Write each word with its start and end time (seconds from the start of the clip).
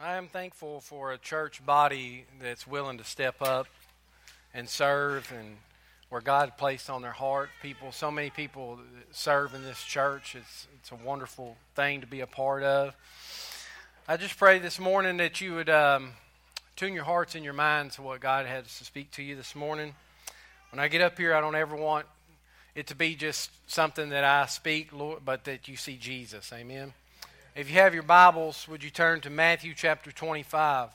I 0.00 0.14
am 0.14 0.28
thankful 0.28 0.78
for 0.78 1.10
a 1.10 1.18
church 1.18 1.66
body 1.66 2.24
that's 2.40 2.68
willing 2.68 2.98
to 2.98 3.04
step 3.04 3.42
up 3.42 3.66
and 4.54 4.68
serve 4.68 5.32
and 5.36 5.56
where 6.08 6.20
God 6.20 6.56
placed 6.56 6.88
on 6.88 7.02
their 7.02 7.10
heart. 7.10 7.50
People, 7.62 7.90
so 7.90 8.08
many 8.08 8.30
people 8.30 8.78
serve 9.10 9.54
in 9.54 9.64
this 9.64 9.82
church. 9.82 10.36
It's, 10.36 10.68
it's 10.78 10.92
a 10.92 10.94
wonderful 10.94 11.56
thing 11.74 12.00
to 12.02 12.06
be 12.06 12.20
a 12.20 12.28
part 12.28 12.62
of. 12.62 12.94
I 14.06 14.16
just 14.16 14.38
pray 14.38 14.60
this 14.60 14.78
morning 14.78 15.16
that 15.16 15.40
you 15.40 15.56
would 15.56 15.68
um, 15.68 16.12
tune 16.76 16.92
your 16.92 17.02
hearts 17.02 17.34
and 17.34 17.42
your 17.42 17.52
minds 17.52 17.96
to 17.96 18.02
what 18.02 18.20
God 18.20 18.46
has 18.46 18.78
to 18.78 18.84
speak 18.84 19.10
to 19.12 19.22
you 19.24 19.34
this 19.34 19.56
morning. 19.56 19.96
When 20.70 20.78
I 20.78 20.86
get 20.86 21.00
up 21.00 21.18
here, 21.18 21.34
I 21.34 21.40
don't 21.40 21.56
ever 21.56 21.74
want 21.74 22.06
it 22.76 22.86
to 22.86 22.94
be 22.94 23.16
just 23.16 23.50
something 23.66 24.10
that 24.10 24.22
I 24.22 24.46
speak, 24.46 24.92
Lord, 24.92 25.24
but 25.24 25.42
that 25.46 25.66
you 25.66 25.74
see 25.74 25.96
Jesus. 25.96 26.52
Amen. 26.52 26.94
If 27.58 27.68
you 27.68 27.74
have 27.80 27.92
your 27.92 28.04
Bibles, 28.04 28.68
would 28.68 28.84
you 28.84 28.90
turn 28.90 29.20
to 29.22 29.30
Matthew 29.30 29.74
chapter 29.74 30.12
25? 30.12 30.90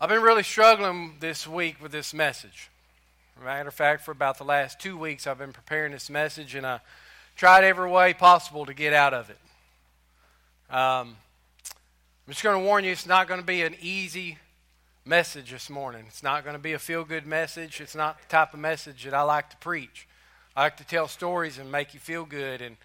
I've 0.00 0.08
been 0.08 0.22
really 0.22 0.44
struggling 0.44 1.16
this 1.18 1.44
week 1.44 1.82
with 1.82 1.90
this 1.90 2.14
message. 2.14 2.70
Matter 3.44 3.68
of 3.68 3.74
fact, 3.74 4.04
for 4.04 4.12
about 4.12 4.38
the 4.38 4.44
last 4.44 4.78
two 4.78 4.96
weeks, 4.96 5.26
I've 5.26 5.38
been 5.38 5.52
preparing 5.52 5.90
this 5.90 6.08
message, 6.08 6.54
and 6.54 6.64
I 6.64 6.78
tried 7.34 7.64
every 7.64 7.90
way 7.90 8.14
possible 8.14 8.64
to 8.64 8.74
get 8.74 8.92
out 8.92 9.12
of 9.12 9.28
it. 9.28 9.38
Um, 10.72 11.16
I'm 12.28 12.28
just 12.28 12.44
going 12.44 12.62
to 12.62 12.64
warn 12.64 12.84
you, 12.84 12.92
it's 12.92 13.06
not 13.06 13.26
going 13.26 13.40
to 13.40 13.46
be 13.46 13.62
an 13.62 13.74
easy 13.80 14.38
message 15.04 15.50
this 15.50 15.68
morning. 15.68 16.04
It's 16.06 16.22
not 16.22 16.44
going 16.44 16.54
to 16.54 16.62
be 16.62 16.74
a 16.74 16.78
feel 16.78 17.02
good 17.02 17.26
message. 17.26 17.80
It's 17.80 17.96
not 17.96 18.20
the 18.20 18.28
type 18.28 18.54
of 18.54 18.60
message 18.60 19.02
that 19.02 19.14
I 19.14 19.22
like 19.22 19.50
to 19.50 19.56
preach. 19.56 20.06
I 20.54 20.62
like 20.62 20.76
to 20.76 20.84
tell 20.84 21.08
stories 21.08 21.58
and 21.58 21.72
make 21.72 21.92
you 21.92 21.98
feel 21.98 22.24
good 22.24 22.62
and 22.62 22.76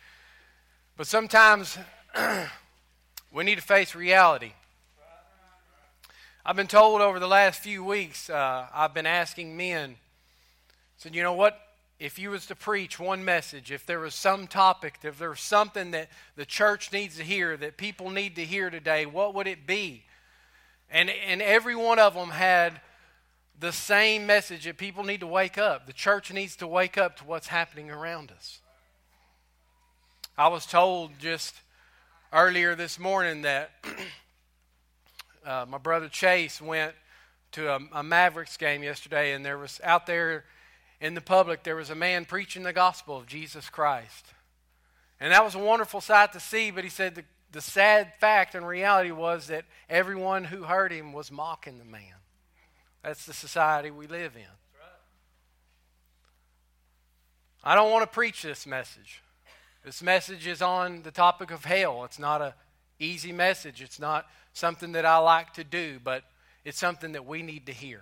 but 0.97 1.07
sometimes 1.07 1.77
we 3.33 3.43
need 3.43 3.55
to 3.55 3.61
face 3.61 3.95
reality. 3.95 4.53
I've 6.45 6.55
been 6.55 6.67
told 6.67 7.01
over 7.01 7.19
the 7.19 7.27
last 7.27 7.61
few 7.61 7.83
weeks, 7.83 8.29
uh, 8.29 8.67
I've 8.73 8.93
been 8.93 9.05
asking 9.05 9.57
men, 9.57 9.95
said, 10.97 11.15
you 11.15 11.23
know 11.23 11.33
what? 11.33 11.59
If 11.99 12.19
you 12.19 12.29
was 12.29 12.45
to 12.47 12.55
preach 12.55 12.99
one 12.99 13.25
message, 13.25 13.71
if 13.71 13.85
there 13.85 13.99
was 13.99 14.13
some 14.13 14.47
topic, 14.47 14.99
if 15.03 15.17
there 15.17 15.29
was 15.29 15.39
something 15.39 15.91
that 15.91 16.09
the 16.35 16.45
church 16.45 16.91
needs 16.93 17.17
to 17.17 17.23
hear, 17.23 17.57
that 17.57 17.77
people 17.77 18.09
need 18.09 18.35
to 18.35 18.45
hear 18.45 18.69
today, 18.69 19.05
what 19.05 19.33
would 19.33 19.47
it 19.47 19.65
be? 19.65 20.03
And, 20.89 21.09
and 21.09 21.41
every 21.41 21.75
one 21.75 21.99
of 21.99 22.13
them 22.13 22.29
had 22.29 22.79
the 23.59 23.71
same 23.71 24.25
message 24.25 24.65
that 24.65 24.77
people 24.77 25.03
need 25.03 25.21
to 25.21 25.27
wake 25.27 25.57
up. 25.57 25.87
The 25.87 25.93
church 25.93 26.31
needs 26.31 26.55
to 26.57 26.67
wake 26.67 26.97
up 26.97 27.17
to 27.17 27.25
what's 27.25 27.47
happening 27.47 27.89
around 27.89 28.31
us. 28.31 28.59
I 30.37 30.49
was 30.49 30.65
told 30.65 31.17
just 31.17 31.55
earlier 32.33 32.75
this 32.75 32.99
morning 32.99 33.43
that 33.43 33.71
uh, 35.45 35.65
my 35.65 35.77
brother 35.77 36.09
Chase 36.09 36.61
went 36.61 36.93
to 37.53 37.71
a, 37.71 37.79
a, 37.93 38.03
Mavericks 38.03 38.57
game 38.57 38.83
yesterday, 38.83 39.31
and 39.31 39.45
there 39.45 39.57
was 39.57 39.79
out 39.81 40.05
there 40.05 40.43
in 40.99 41.13
the 41.13 41.21
public 41.21 41.63
there 41.63 41.77
was 41.77 41.89
a 41.89 41.95
man 41.95 42.25
preaching 42.25 42.63
the 42.63 42.73
gospel 42.73 43.15
of 43.15 43.27
Jesus 43.27 43.69
Christ, 43.69 44.25
and 45.21 45.31
that 45.31 45.41
was 45.41 45.55
a 45.55 45.59
wonderful 45.59 46.01
sight 46.01 46.33
to 46.33 46.41
see. 46.41 46.69
But 46.69 46.83
he 46.83 46.89
said 46.89 47.15
the, 47.15 47.23
the 47.53 47.61
sad 47.61 48.11
fact 48.19 48.55
and 48.55 48.67
reality 48.67 49.11
was 49.11 49.47
that 49.47 49.63
everyone 49.89 50.43
who 50.43 50.63
heard 50.63 50.91
him 50.91 51.13
was 51.13 51.31
mocking 51.31 51.77
the 51.77 51.85
man. 51.85 52.19
That's 53.03 53.25
the 53.25 53.33
society 53.33 53.89
we 53.89 54.07
live 54.07 54.35
in. 54.35 54.41
I 57.63 57.73
don't 57.73 57.89
want 57.89 58.03
to 58.03 58.13
preach 58.13 58.41
this 58.41 58.67
message. 58.67 59.21
This 59.85 60.01
message 60.01 60.47
is 60.47 60.63
on 60.63 61.03
the 61.03 61.11
topic 61.11 61.51
of 61.51 61.63
hell. 61.63 62.05
It's 62.05 62.17
not 62.17 62.41
a 62.41 62.55
easy 62.97 63.31
message. 63.31 63.83
It's 63.83 63.99
not 63.99 64.25
something 64.51 64.93
that 64.93 65.05
I 65.05 65.17
like 65.17 65.53
to 65.53 65.63
do, 65.63 65.99
but 66.03 66.23
it's 66.63 66.79
something 66.79 67.11
that 67.11 67.27
we 67.27 67.43
need 67.43 67.67
to 67.67 67.71
hear. 67.71 68.01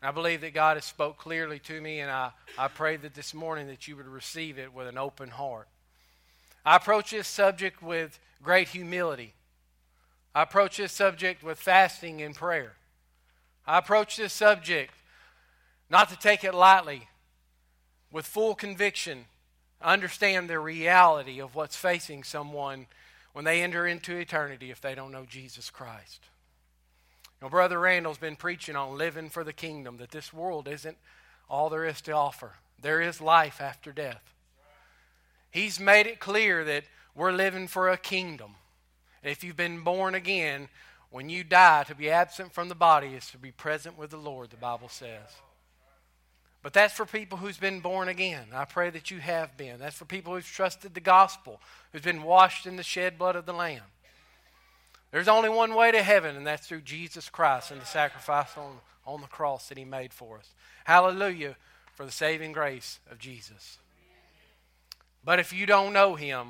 I 0.00 0.10
believe 0.10 0.40
that 0.40 0.54
God 0.54 0.78
has 0.78 0.86
spoke 0.86 1.18
clearly 1.18 1.58
to 1.58 1.78
me, 1.82 2.00
and 2.00 2.10
I, 2.10 2.30
I 2.56 2.68
pray 2.68 2.96
that 2.96 3.12
this 3.12 3.34
morning 3.34 3.66
that 3.66 3.86
you 3.86 3.94
would 3.96 4.06
receive 4.06 4.58
it 4.58 4.72
with 4.72 4.86
an 4.86 4.96
open 4.96 5.28
heart. 5.28 5.68
I 6.64 6.76
approach 6.76 7.10
this 7.10 7.28
subject 7.28 7.82
with 7.82 8.18
great 8.42 8.68
humility. 8.68 9.34
I 10.34 10.44
approach 10.44 10.78
this 10.78 10.92
subject 10.92 11.42
with 11.42 11.58
fasting 11.58 12.22
and 12.22 12.34
prayer. 12.34 12.72
I 13.66 13.76
approach 13.76 14.16
this 14.16 14.32
subject 14.32 14.94
not 15.90 16.08
to 16.08 16.16
take 16.16 16.42
it 16.42 16.54
lightly, 16.54 17.06
with 18.10 18.24
full 18.24 18.54
conviction 18.54 19.26
understand 19.86 20.50
the 20.50 20.58
reality 20.58 21.40
of 21.40 21.54
what's 21.54 21.76
facing 21.76 22.24
someone 22.24 22.86
when 23.32 23.44
they 23.44 23.62
enter 23.62 23.86
into 23.86 24.16
eternity 24.16 24.70
if 24.70 24.80
they 24.80 24.94
don't 24.94 25.12
know 25.12 25.24
Jesus 25.26 25.70
Christ. 25.70 26.24
Now, 27.40 27.48
Brother 27.48 27.78
Randall's 27.78 28.18
been 28.18 28.36
preaching 28.36 28.76
on 28.76 28.98
living 28.98 29.28
for 29.28 29.44
the 29.44 29.52
kingdom, 29.52 29.98
that 29.98 30.10
this 30.10 30.32
world 30.32 30.68
isn't 30.68 30.96
all 31.48 31.70
there 31.70 31.84
is 31.84 32.00
to 32.02 32.12
offer. 32.12 32.52
There 32.80 33.00
is 33.00 33.20
life 33.20 33.60
after 33.60 33.92
death. 33.92 34.34
He's 35.50 35.78
made 35.78 36.06
it 36.06 36.18
clear 36.18 36.64
that 36.64 36.84
we're 37.14 37.32
living 37.32 37.68
for 37.68 37.88
a 37.88 37.96
kingdom. 37.96 38.56
If 39.22 39.44
you've 39.44 39.56
been 39.56 39.84
born 39.84 40.14
again, 40.14 40.68
when 41.10 41.28
you 41.28 41.44
die, 41.44 41.84
to 41.84 41.94
be 41.94 42.10
absent 42.10 42.52
from 42.52 42.68
the 42.68 42.74
body 42.74 43.08
is 43.08 43.30
to 43.30 43.38
be 43.38 43.52
present 43.52 43.96
with 43.96 44.10
the 44.10 44.16
Lord, 44.16 44.50
the 44.50 44.56
Bible 44.56 44.88
says. 44.88 45.30
But 46.66 46.72
that's 46.72 46.94
for 46.94 47.06
people 47.06 47.38
who's 47.38 47.58
been 47.58 47.78
born 47.78 48.08
again. 48.08 48.46
I 48.52 48.64
pray 48.64 48.90
that 48.90 49.08
you 49.12 49.20
have 49.20 49.56
been. 49.56 49.78
That's 49.78 49.94
for 49.94 50.04
people 50.04 50.34
who've 50.34 50.44
trusted 50.44 50.94
the 50.94 51.00
gospel, 51.00 51.60
who's 51.92 52.02
been 52.02 52.24
washed 52.24 52.66
in 52.66 52.74
the 52.74 52.82
shed 52.82 53.16
blood 53.16 53.36
of 53.36 53.46
the 53.46 53.52
Lamb. 53.52 53.84
There's 55.12 55.28
only 55.28 55.48
one 55.48 55.76
way 55.76 55.92
to 55.92 56.02
heaven, 56.02 56.34
and 56.34 56.44
that's 56.44 56.66
through 56.66 56.80
Jesus 56.80 57.28
Christ 57.28 57.70
and 57.70 57.80
the 57.80 57.86
sacrifice 57.86 58.56
on, 58.56 58.78
on 59.06 59.20
the 59.20 59.28
cross 59.28 59.68
that 59.68 59.78
He 59.78 59.84
made 59.84 60.12
for 60.12 60.38
us. 60.38 60.50
Hallelujah 60.82 61.54
for 61.94 62.04
the 62.04 62.10
saving 62.10 62.50
grace 62.50 62.98
of 63.12 63.20
Jesus. 63.20 63.78
But 65.24 65.38
if 65.38 65.52
you 65.52 65.66
don't 65.66 65.92
know 65.92 66.16
Him, 66.16 66.48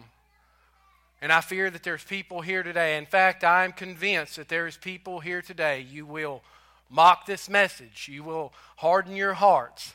and 1.21 1.31
I 1.31 1.43
fear 1.43 1.69
that 1.69 1.83
there's 1.83 2.05
people 2.05 2.41
here 2.41 2.63
today, 2.63 2.97
in 2.97 3.05
fact, 3.05 3.45
I'm 3.45 3.73
convinced 3.73 4.37
that 4.37 4.49
there 4.49 4.67
is 4.67 4.79
people 4.79 5.21
here 5.21 5.43
today, 5.43 5.83
you 5.83 6.07
will 6.07 6.43
mock 6.89 7.27
this 7.27 7.51
message, 7.51 8.09
you 8.11 8.23
will 8.23 8.55
harden 8.77 9.15
your 9.15 9.35
hearts 9.35 9.93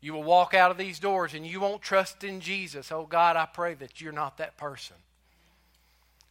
you 0.00 0.12
will 0.12 0.22
walk 0.22 0.54
out 0.54 0.70
of 0.70 0.78
these 0.78 0.98
doors 0.98 1.34
and 1.34 1.46
you 1.46 1.60
won't 1.60 1.82
trust 1.82 2.24
in 2.24 2.40
Jesus. 2.40 2.90
Oh 2.90 3.06
God, 3.06 3.36
I 3.36 3.46
pray 3.46 3.74
that 3.74 4.00
you're 4.00 4.12
not 4.12 4.38
that 4.38 4.56
person. 4.56 4.96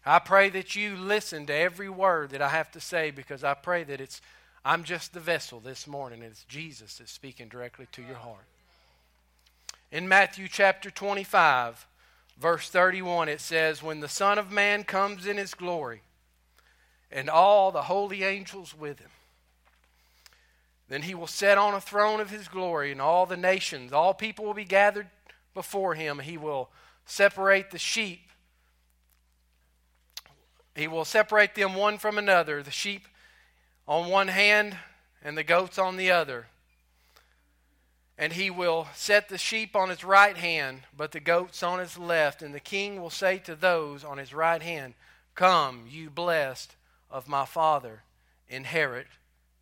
I 0.06 0.19
pray 0.19 0.50
that 0.50 0.75
you 0.75 0.96
listen 0.96 1.46
to 1.47 1.53
every 1.53 1.90
word 1.90 2.31
that 2.31 2.41
I 2.41 2.50
have 2.50 2.72
to 2.72 2.80
say 2.80 3.12
because 3.12 3.44
I 3.44 3.53
pray 3.53 3.84
that 3.84 4.02
it's 4.02 4.22
I'm 4.66 4.84
just 4.84 5.13
the 5.13 5.19
vessel 5.19 5.59
this 5.59 5.88
morning 5.88 6.22
and 6.22 6.31
it's 6.31 6.44
Jesus 6.44 6.97
that's 6.97 7.12
speaking 7.12 7.47
directly 7.47 7.88
to 7.94 8.02
your 8.02 8.16
heart. 8.16 8.46
In 9.91 10.07
Matthew 10.07 10.47
chapter 10.47 10.91
25, 10.91 11.88
verse 12.40 12.69
31, 12.69 13.30
it 13.30 13.41
says, 13.41 13.81
When 13.81 14.01
the 14.01 14.07
Son 14.07 14.38
of 14.38 14.51
Man 14.51 14.84
comes 14.84 15.25
in 15.25 15.38
his 15.38 15.53
glory, 15.53 16.01
and 17.12 17.30
all 17.30 17.72
the 17.72 17.84
holy 17.84 18.24
angels 18.24 18.75
with 18.78 19.00
him, 19.00 19.09
then 20.89 21.03
he 21.03 21.13
will 21.13 21.27
sit 21.27 21.57
on 21.57 21.75
a 21.75 21.81
throne 21.81 22.19
of 22.19 22.31
his 22.31 22.47
glory, 22.47 22.91
and 22.91 23.00
all 23.00 23.27
the 23.27 23.38
nations, 23.38 23.94
all 23.94 24.13
people 24.13 24.44
will 24.44 24.55
be 24.55 24.66
gathered 24.66 25.07
before 25.53 25.94
him. 25.94 26.17
He 26.19 26.35
will 26.35 26.72
separate 27.05 27.69
the 27.69 27.77
sheep. 27.77 28.22
He 30.75 30.88
will 30.88 31.05
separate 31.05 31.53
them 31.53 31.75
one 31.75 32.00
from 32.00 32.17
another, 32.17 32.63
the 32.63 32.72
sheep 32.72 33.07
on 33.88 34.09
one 34.09 34.29
hand 34.29 34.77
and 35.23 35.38
the 35.38 35.44
goats 35.44 35.77
on 35.77 35.95
the 35.95 36.09
other. 36.09 36.47
And 38.17 38.33
he 38.33 38.50
will 38.50 38.88
set 38.95 39.29
the 39.29 39.38
sheep 39.38 39.75
on 39.75 39.89
his 39.89 40.03
right 40.03 40.38
hand, 40.38 40.81
but 40.95 41.11
the 41.11 41.19
goats 41.19 41.62
on 41.62 41.80
his 41.80 41.97
left. 41.97 42.42
And 42.42 42.53
the 42.53 42.59
king 42.59 43.00
will 43.00 43.09
say 43.09 43.38
to 43.39 43.56
those 43.56 44.03
on 44.03 44.18
his 44.18 44.33
right 44.33 44.62
hand, 44.62 44.95
Come, 45.35 45.85
you 45.88 46.09
blessed 46.09 46.75
of 47.12 47.27
my 47.27 47.45
Father, 47.45 48.03
inherit 48.50 49.07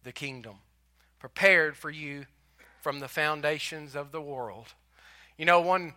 the 0.04 0.12
kingdom 0.12 0.60
prepared 1.20 1.76
for 1.76 1.90
you 1.90 2.26
from 2.82 3.00
the 3.00 3.08
foundations 3.08 3.96
of 3.96 4.12
the 4.12 4.22
world. 4.22 4.68
You 5.38 5.46
know, 5.46 5.60
one, 5.62 5.94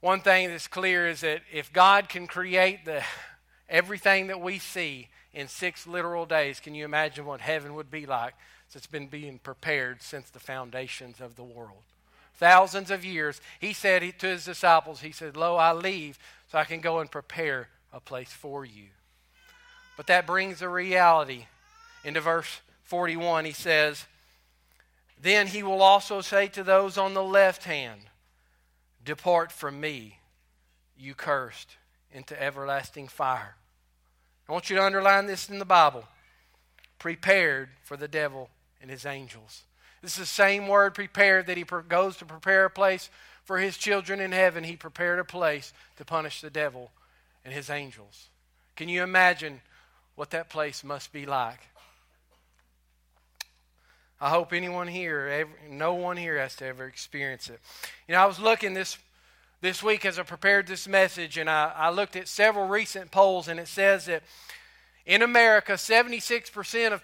one 0.00 0.20
thing 0.20 0.48
that's 0.48 0.68
clear 0.68 1.08
is 1.08 1.22
that 1.22 1.42
if 1.52 1.72
God 1.72 2.08
can 2.08 2.26
create 2.26 2.84
the, 2.84 3.02
everything 3.68 4.28
that 4.28 4.40
we 4.40 4.58
see 4.58 5.08
in 5.32 5.48
six 5.48 5.86
literal 5.86 6.26
days, 6.26 6.60
can 6.60 6.74
you 6.74 6.84
imagine 6.84 7.24
what 7.24 7.40
heaven 7.40 7.74
would 7.74 7.90
be 7.90 8.06
like? 8.06 8.34
It's 8.74 8.86
been 8.86 9.06
being 9.06 9.38
prepared 9.38 10.02
since 10.02 10.30
the 10.30 10.40
foundations 10.40 11.20
of 11.20 11.36
the 11.36 11.44
world. 11.44 11.84
Thousands 12.34 12.90
of 12.90 13.04
years. 13.04 13.40
He 13.60 13.72
said 13.72 14.02
to 14.18 14.26
his 14.26 14.44
disciples, 14.44 15.00
He 15.00 15.12
said, 15.12 15.36
Lo, 15.36 15.56
I 15.56 15.72
leave 15.72 16.18
so 16.50 16.58
I 16.58 16.64
can 16.64 16.80
go 16.80 16.98
and 16.98 17.10
prepare 17.10 17.68
a 17.92 18.00
place 18.00 18.32
for 18.32 18.64
you. 18.64 18.86
But 19.96 20.08
that 20.08 20.26
brings 20.26 20.60
a 20.60 20.68
reality. 20.68 21.46
Into 22.02 22.20
verse 22.20 22.60
41, 22.82 23.44
he 23.44 23.52
says, 23.52 24.06
then 25.24 25.46
he 25.46 25.62
will 25.62 25.80
also 25.80 26.20
say 26.20 26.48
to 26.48 26.62
those 26.62 26.98
on 26.98 27.14
the 27.14 27.22
left 27.22 27.64
hand, 27.64 28.02
Depart 29.02 29.50
from 29.50 29.80
me, 29.80 30.18
you 30.98 31.14
cursed, 31.14 31.76
into 32.12 32.40
everlasting 32.40 33.08
fire. 33.08 33.56
I 34.46 34.52
want 34.52 34.68
you 34.68 34.76
to 34.76 34.84
underline 34.84 35.26
this 35.26 35.48
in 35.48 35.58
the 35.58 35.64
Bible 35.64 36.04
prepared 36.98 37.70
for 37.82 37.96
the 37.96 38.06
devil 38.06 38.50
and 38.82 38.90
his 38.90 39.06
angels. 39.06 39.62
This 40.02 40.12
is 40.12 40.18
the 40.18 40.26
same 40.26 40.68
word 40.68 40.94
prepared 40.94 41.46
that 41.46 41.56
he 41.56 41.64
goes 41.88 42.18
to 42.18 42.26
prepare 42.26 42.66
a 42.66 42.70
place 42.70 43.08
for 43.44 43.58
his 43.58 43.78
children 43.78 44.20
in 44.20 44.32
heaven. 44.32 44.62
He 44.62 44.76
prepared 44.76 45.18
a 45.18 45.24
place 45.24 45.72
to 45.96 46.04
punish 46.04 46.42
the 46.42 46.50
devil 46.50 46.90
and 47.46 47.54
his 47.54 47.70
angels. 47.70 48.28
Can 48.76 48.90
you 48.90 49.02
imagine 49.02 49.62
what 50.16 50.30
that 50.30 50.50
place 50.50 50.84
must 50.84 51.12
be 51.12 51.24
like? 51.24 51.60
I 54.20 54.30
hope 54.30 54.52
anyone 54.52 54.88
here, 54.88 55.26
every, 55.26 55.54
no 55.70 55.94
one 55.94 56.16
here 56.16 56.38
has 56.38 56.54
to 56.56 56.66
ever 56.66 56.86
experience 56.86 57.50
it. 57.50 57.60
You 58.08 58.14
know, 58.14 58.20
I 58.20 58.26
was 58.26 58.38
looking 58.38 58.74
this 58.74 58.96
this 59.60 59.82
week 59.82 60.04
as 60.04 60.18
I 60.18 60.24
prepared 60.24 60.66
this 60.66 60.86
message, 60.86 61.38
and 61.38 61.48
I, 61.48 61.72
I 61.74 61.90
looked 61.90 62.16
at 62.16 62.28
several 62.28 62.68
recent 62.68 63.10
polls, 63.10 63.48
and 63.48 63.58
it 63.58 63.66
says 63.66 64.04
that 64.06 64.22
in 65.06 65.22
America, 65.22 65.72
76% 65.72 66.92
of 66.92 67.02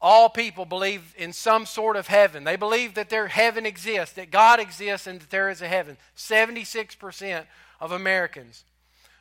all 0.00 0.28
people 0.28 0.64
believe 0.64 1.14
in 1.18 1.32
some 1.32 1.66
sort 1.66 1.96
of 1.96 2.06
heaven. 2.06 2.44
They 2.44 2.56
believe 2.56 2.94
that 2.94 3.10
their 3.10 3.26
heaven 3.26 3.66
exists, 3.66 4.14
that 4.14 4.30
God 4.30 4.60
exists, 4.60 5.08
and 5.08 5.20
that 5.20 5.30
there 5.30 5.50
is 5.50 5.62
a 5.62 5.66
heaven. 5.66 5.96
76% 6.16 7.44
of 7.80 7.90
Americans. 7.90 8.64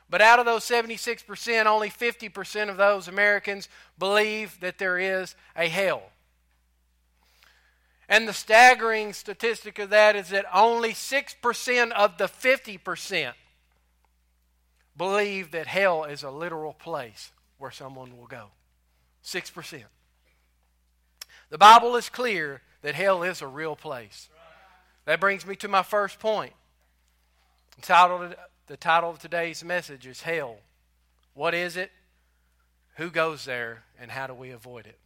But 0.10 0.22
out 0.22 0.38
of 0.38 0.46
those 0.46 0.64
76%, 0.64 1.66
only 1.66 1.90
50% 1.90 2.70
of 2.70 2.78
those 2.78 3.08
Americans 3.08 3.68
believe 3.98 4.60
that 4.60 4.78
there 4.78 5.00
is 5.00 5.36
a 5.56 5.68
hell. 5.70 6.04
And 8.14 8.28
the 8.28 8.34
staggering 8.34 9.12
statistic 9.12 9.80
of 9.80 9.90
that 9.90 10.16
is 10.16 10.30
that 10.30 10.46
only 10.54 10.94
6% 10.94 11.92
of 11.94 12.20
the 12.20 12.26
50% 12.26 13.34
believe 14.96 15.50
that 15.50 15.66
hell 15.66 16.04
is 16.04 16.22
a 16.22 16.30
literal 16.30 16.74
place 16.74 17.32
where 17.58 17.72
someone 17.72 18.16
will 18.16 18.28
go. 18.28 18.50
6%. 19.26 19.84
The 21.50 21.58
Bible 21.58 21.96
is 21.96 22.08
clear 22.10 22.62
that 22.84 22.94
hell 22.94 23.24
is 23.24 23.42
a 23.42 23.48
real 23.48 23.76
place. 23.76 24.30
That 25.06 25.20
brings 25.20 25.44
me 25.44 25.56
to 25.56 25.68
my 25.68 25.82
first 25.82 26.20
point. 26.20 26.54
The 27.78 27.82
title, 27.82 28.32
the 28.68 28.78
title 28.78 29.10
of 29.10 29.18
today's 29.18 29.64
message 29.64 30.06
is 30.06 30.22
Hell. 30.22 30.58
What 31.34 31.56
is 31.56 31.78
it? 31.78 31.90
Who 32.98 33.10
goes 33.10 33.46
there? 33.46 33.86
And 34.00 34.12
how 34.12 34.28
do 34.28 34.36
we 34.36 34.52
avoid 34.52 34.86
it? 34.86 35.00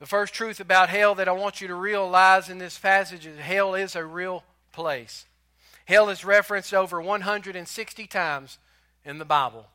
The 0.00 0.06
first 0.06 0.34
truth 0.34 0.60
about 0.60 0.88
hell 0.88 1.14
that 1.14 1.28
I 1.28 1.32
want 1.32 1.60
you 1.60 1.68
to 1.68 1.74
realize 1.74 2.50
in 2.50 2.58
this 2.58 2.78
passage 2.78 3.26
is 3.26 3.38
hell 3.38 3.74
is 3.74 3.94
a 3.94 4.04
real 4.04 4.42
place. 4.72 5.26
Hell 5.86 6.08
is 6.08 6.24
referenced 6.24 6.74
over 6.74 7.00
160 7.00 8.06
times 8.06 8.58
in 9.04 9.18
the 9.18 9.24
Bible. 9.24 9.66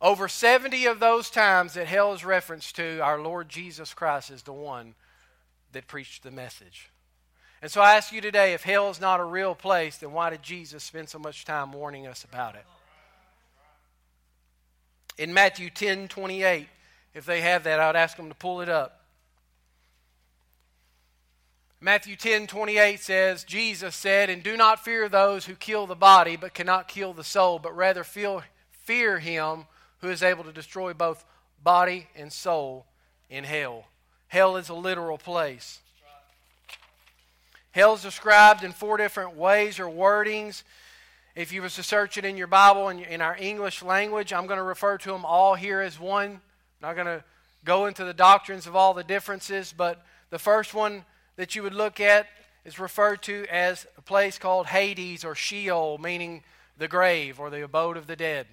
Over 0.00 0.28
70 0.28 0.86
of 0.86 0.98
those 0.98 1.28
times 1.28 1.74
that 1.74 1.86
hell 1.86 2.14
is 2.14 2.24
referenced 2.24 2.76
to, 2.76 3.00
our 3.00 3.20
Lord 3.20 3.48
Jesus 3.48 3.92
Christ 3.92 4.30
is 4.30 4.42
the 4.42 4.52
one 4.52 4.94
that 5.72 5.86
preached 5.86 6.22
the 6.22 6.30
message. 6.30 6.90
And 7.60 7.70
so 7.70 7.82
I 7.82 7.96
ask 7.96 8.10
you 8.10 8.22
today 8.22 8.54
if 8.54 8.62
hell 8.62 8.88
is 8.88 9.00
not 9.00 9.20
a 9.20 9.24
real 9.24 9.54
place, 9.54 9.98
then 9.98 10.12
why 10.12 10.30
did 10.30 10.42
Jesus 10.42 10.82
spend 10.82 11.10
so 11.10 11.18
much 11.18 11.44
time 11.44 11.72
warning 11.72 12.06
us 12.06 12.24
about 12.24 12.54
it? 12.54 12.64
In 15.18 15.34
Matthew 15.34 15.68
10 15.68 16.08
28, 16.08 16.66
if 17.14 17.26
they 17.26 17.40
have 17.40 17.64
that, 17.64 17.80
I 17.80 17.86
would 17.86 17.96
ask 17.96 18.16
them 18.16 18.28
to 18.28 18.34
pull 18.34 18.60
it 18.60 18.68
up. 18.68 19.00
Matthew 21.80 22.14
10 22.14 22.46
28 22.46 23.00
says, 23.00 23.44
Jesus 23.44 23.96
said, 23.96 24.28
And 24.28 24.42
do 24.42 24.56
not 24.56 24.84
fear 24.84 25.08
those 25.08 25.46
who 25.46 25.54
kill 25.54 25.86
the 25.86 25.94
body, 25.94 26.36
but 26.36 26.52
cannot 26.52 26.88
kill 26.88 27.14
the 27.14 27.24
soul, 27.24 27.58
but 27.58 27.74
rather 27.74 28.04
feel, 28.04 28.42
fear 28.70 29.18
him 29.18 29.64
who 30.00 30.08
is 30.08 30.22
able 30.22 30.44
to 30.44 30.52
destroy 30.52 30.92
both 30.92 31.24
body 31.62 32.08
and 32.14 32.32
soul 32.32 32.86
in 33.30 33.44
hell. 33.44 33.86
Hell 34.28 34.56
is 34.56 34.68
a 34.68 34.74
literal 34.74 35.16
place. 35.16 35.80
Hell 37.72 37.94
is 37.94 38.02
described 38.02 38.62
in 38.62 38.72
four 38.72 38.96
different 38.96 39.36
ways 39.36 39.78
or 39.78 39.86
wordings. 39.86 40.64
If 41.34 41.52
you 41.52 41.62
was 41.62 41.76
to 41.76 41.82
search 41.82 42.18
it 42.18 42.24
in 42.24 42.36
your 42.36 42.46
Bible 42.46 42.88
in, 42.88 42.98
in 43.00 43.20
our 43.20 43.36
English 43.38 43.82
language, 43.82 44.32
I'm 44.32 44.46
going 44.46 44.58
to 44.58 44.64
refer 44.64 44.98
to 44.98 45.12
them 45.12 45.24
all 45.24 45.54
here 45.54 45.80
as 45.80 45.98
one 45.98 46.40
not 46.80 46.94
going 46.94 47.06
to 47.06 47.22
go 47.64 47.86
into 47.86 48.04
the 48.04 48.14
doctrines 48.14 48.66
of 48.66 48.74
all 48.74 48.94
the 48.94 49.04
differences, 49.04 49.74
but 49.76 50.04
the 50.30 50.38
first 50.38 50.74
one 50.74 51.04
that 51.36 51.54
you 51.54 51.62
would 51.62 51.74
look 51.74 52.00
at 52.00 52.26
is 52.64 52.78
referred 52.78 53.22
to 53.22 53.46
as 53.50 53.86
a 53.96 54.02
place 54.02 54.38
called 54.38 54.66
Hades 54.66 55.24
or 55.24 55.34
Sheol, 55.34 55.98
meaning 55.98 56.42
the 56.78 56.88
grave 56.88 57.38
or 57.38 57.50
the 57.50 57.62
abode 57.62 57.96
of 57.96 58.06
the 58.06 58.16
dead. 58.16 58.46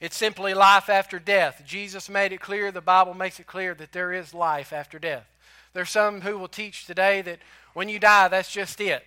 It's 0.00 0.16
simply 0.16 0.52
life 0.52 0.88
after 0.90 1.18
death. 1.18 1.62
Jesus 1.66 2.08
made 2.08 2.32
it 2.32 2.40
clear, 2.40 2.70
the 2.70 2.80
Bible 2.80 3.14
makes 3.14 3.40
it 3.40 3.46
clear 3.46 3.74
that 3.74 3.92
there 3.92 4.12
is 4.12 4.34
life 4.34 4.72
after 4.72 4.98
death. 4.98 5.26
There's 5.72 5.90
some 5.90 6.20
who 6.20 6.38
will 6.38 6.48
teach 6.48 6.86
today 6.86 7.22
that 7.22 7.38
when 7.72 7.88
you 7.88 7.98
die, 7.98 8.28
that's 8.28 8.52
just 8.52 8.80
it. 8.80 9.04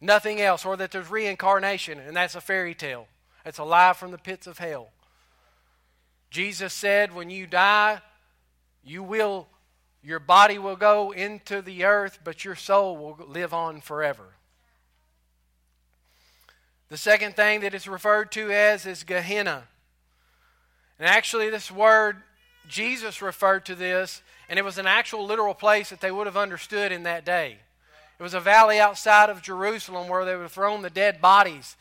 Nothing 0.00 0.40
else, 0.40 0.64
or 0.64 0.76
that 0.76 0.90
there's 0.90 1.10
reincarnation, 1.10 1.98
and 1.98 2.16
that's 2.16 2.34
a 2.34 2.40
fairy 2.40 2.74
tale. 2.74 3.08
It's 3.46 3.58
a 3.58 3.64
lie 3.64 3.94
from 3.94 4.10
the 4.10 4.18
pits 4.18 4.46
of 4.46 4.58
hell. 4.58 4.90
Jesus 6.34 6.72
said, 6.72 7.14
when 7.14 7.30
you 7.30 7.46
die, 7.46 8.00
you 8.82 9.04
will, 9.04 9.46
your 10.02 10.18
body 10.18 10.58
will 10.58 10.74
go 10.74 11.12
into 11.12 11.62
the 11.62 11.84
earth, 11.84 12.18
but 12.24 12.44
your 12.44 12.56
soul 12.56 12.96
will 12.96 13.24
live 13.28 13.54
on 13.54 13.80
forever. 13.80 14.24
The 16.88 16.96
second 16.96 17.36
thing 17.36 17.60
that 17.60 17.72
is 17.72 17.86
referred 17.86 18.32
to 18.32 18.50
as 18.50 18.84
is 18.84 19.04
Gehenna. 19.04 19.68
And 20.98 21.08
actually, 21.08 21.50
this 21.50 21.70
word, 21.70 22.16
Jesus 22.68 23.22
referred 23.22 23.64
to 23.66 23.76
this, 23.76 24.20
and 24.48 24.58
it 24.58 24.64
was 24.64 24.76
an 24.76 24.88
actual 24.88 25.24
literal 25.24 25.54
place 25.54 25.90
that 25.90 26.00
they 26.00 26.10
would 26.10 26.26
have 26.26 26.36
understood 26.36 26.90
in 26.90 27.04
that 27.04 27.24
day. 27.24 27.58
It 28.18 28.22
was 28.24 28.34
a 28.34 28.40
valley 28.40 28.80
outside 28.80 29.30
of 29.30 29.40
Jerusalem 29.40 30.08
where 30.08 30.24
they 30.24 30.34
would 30.34 30.42
have 30.42 30.52
thrown 30.52 30.82
the 30.82 30.90
dead 30.90 31.20
bodies. 31.20 31.76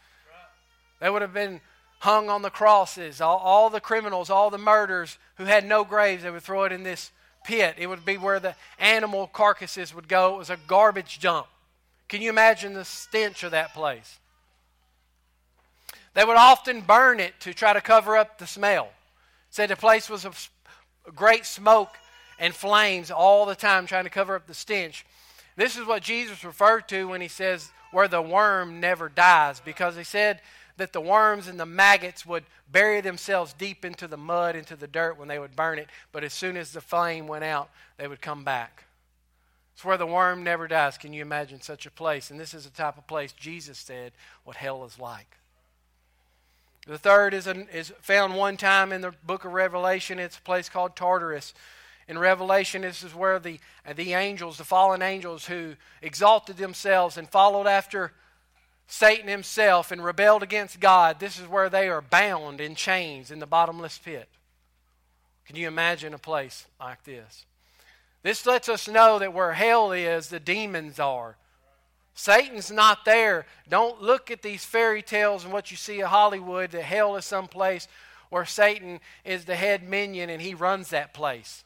They 0.99 1.09
would 1.09 1.23
have 1.23 1.33
been 1.33 1.59
hung 2.03 2.29
on 2.29 2.41
the 2.41 2.49
crosses, 2.49 3.21
all, 3.21 3.37
all 3.37 3.69
the 3.69 3.79
criminals, 3.79 4.29
all 4.29 4.49
the 4.49 4.57
murderers 4.57 5.17
who 5.37 5.45
had 5.45 5.65
no 5.65 5.85
graves, 5.85 6.23
they 6.23 6.29
would 6.29 6.43
throw 6.43 6.65
it 6.65 6.73
in 6.73 6.83
this 6.83 7.11
pit. 7.45 7.75
It 7.77 7.87
would 7.87 8.03
be 8.03 8.17
where 8.17 8.41
the 8.41 8.55
animal 8.77 9.27
carcasses 9.27 9.95
would 9.95 10.09
go. 10.09 10.35
It 10.35 10.39
was 10.39 10.49
a 10.49 10.57
garbage 10.67 11.21
dump. 11.21 11.47
Can 12.09 12.21
you 12.21 12.29
imagine 12.29 12.73
the 12.73 12.83
stench 12.83 13.43
of 13.43 13.51
that 13.51 13.73
place? 13.73 14.19
They 16.13 16.25
would 16.25 16.35
often 16.35 16.81
burn 16.81 17.21
it 17.21 17.39
to 17.39 17.53
try 17.53 17.71
to 17.71 17.79
cover 17.79 18.17
up 18.17 18.37
the 18.37 18.47
smell. 18.47 18.89
Said 19.49 19.69
the 19.69 19.77
place 19.77 20.09
was 20.09 20.25
of 20.25 20.49
great 21.15 21.45
smoke 21.45 21.95
and 22.37 22.53
flames 22.53 23.11
all 23.11 23.45
the 23.45 23.55
time 23.55 23.87
trying 23.87 24.03
to 24.03 24.09
cover 24.09 24.35
up 24.35 24.45
the 24.45 24.53
stench. 24.53 25.05
This 25.55 25.77
is 25.77 25.87
what 25.87 26.03
Jesus 26.03 26.43
referred 26.43 26.89
to 26.89 27.07
when 27.07 27.21
he 27.21 27.29
says, 27.29 27.71
where 27.91 28.09
the 28.09 28.21
worm 28.21 28.81
never 28.81 29.07
dies, 29.07 29.61
because 29.61 29.95
he 29.95 30.03
said 30.03 30.41
that 30.77 30.93
the 30.93 31.01
worms 31.01 31.47
and 31.47 31.59
the 31.59 31.65
maggots 31.65 32.25
would 32.25 32.43
bury 32.71 33.01
themselves 33.01 33.53
deep 33.53 33.85
into 33.85 34.07
the 34.07 34.17
mud, 34.17 34.55
into 34.55 34.75
the 34.75 34.87
dirt 34.87 35.17
when 35.17 35.27
they 35.27 35.39
would 35.39 35.55
burn 35.55 35.77
it, 35.77 35.87
but 36.11 36.23
as 36.23 36.33
soon 36.33 36.57
as 36.57 36.71
the 36.71 36.81
flame 36.81 37.27
went 37.27 37.43
out, 37.43 37.69
they 37.97 38.07
would 38.07 38.21
come 38.21 38.43
back. 38.43 38.85
It's 39.73 39.85
where 39.85 39.97
the 39.97 40.05
worm 40.05 40.43
never 40.43 40.67
dies. 40.67 40.97
Can 40.97 41.13
you 41.13 41.21
imagine 41.21 41.61
such 41.61 41.85
a 41.85 41.91
place? 41.91 42.31
And 42.31 42.39
this 42.39 42.53
is 42.53 42.63
the 42.65 42.69
type 42.69 42.97
of 42.97 43.07
place 43.07 43.31
Jesus 43.31 43.77
said 43.77 44.11
what 44.43 44.55
hell 44.55 44.85
is 44.85 44.99
like. 44.99 45.37
The 46.85 46.97
third 46.97 47.33
is, 47.33 47.47
an, 47.47 47.67
is 47.73 47.93
found 48.01 48.35
one 48.35 48.57
time 48.57 48.91
in 48.91 49.01
the 49.01 49.13
book 49.25 49.45
of 49.45 49.53
Revelation. 49.53 50.19
It's 50.19 50.37
a 50.37 50.41
place 50.41 50.69
called 50.69 50.95
Tartarus. 50.95 51.53
In 52.07 52.19
Revelation, 52.19 52.81
this 52.81 53.03
is 53.03 53.15
where 53.15 53.39
the, 53.39 53.59
the 53.95 54.13
angels, 54.13 54.57
the 54.57 54.65
fallen 54.65 55.01
angels 55.01 55.45
who 55.45 55.75
exalted 56.01 56.57
themselves 56.57 57.17
and 57.17 57.29
followed 57.29 57.67
after 57.67 58.11
Satan 58.87 59.27
himself 59.27 59.91
and 59.91 60.03
rebelled 60.03 60.43
against 60.43 60.79
God, 60.79 61.19
this 61.19 61.39
is 61.39 61.47
where 61.47 61.69
they 61.69 61.89
are 61.89 62.01
bound 62.01 62.61
in 62.61 62.75
chains 62.75 63.31
in 63.31 63.39
the 63.39 63.47
bottomless 63.47 63.97
pit. 63.97 64.29
Can 65.45 65.55
you 65.55 65.67
imagine 65.67 66.13
a 66.13 66.19
place 66.19 66.67
like 66.79 67.03
this? 67.03 67.45
This 68.21 68.45
lets 68.45 68.69
us 68.69 68.87
know 68.87 69.19
that 69.19 69.33
where 69.33 69.53
hell 69.53 69.91
is, 69.91 70.29
the 70.29 70.39
demons 70.39 70.99
are. 70.99 71.37
Satan's 72.13 72.71
not 72.71 73.05
there. 73.05 73.45
Don't 73.67 74.01
look 74.01 74.29
at 74.31 74.41
these 74.41 74.63
fairy 74.63 75.01
tales 75.01 75.43
and 75.43 75.51
what 75.51 75.71
you 75.71 75.77
see 75.77 75.99
in 75.99 76.05
Hollywood 76.05 76.71
that 76.71 76.83
hell 76.83 77.15
is 77.15 77.25
some 77.25 77.47
place 77.47 77.87
where 78.29 78.45
Satan 78.45 78.99
is 79.25 79.45
the 79.45 79.55
head 79.55 79.83
minion 79.83 80.29
and 80.29 80.41
he 80.41 80.53
runs 80.53 80.89
that 80.89 81.13
place. 81.13 81.63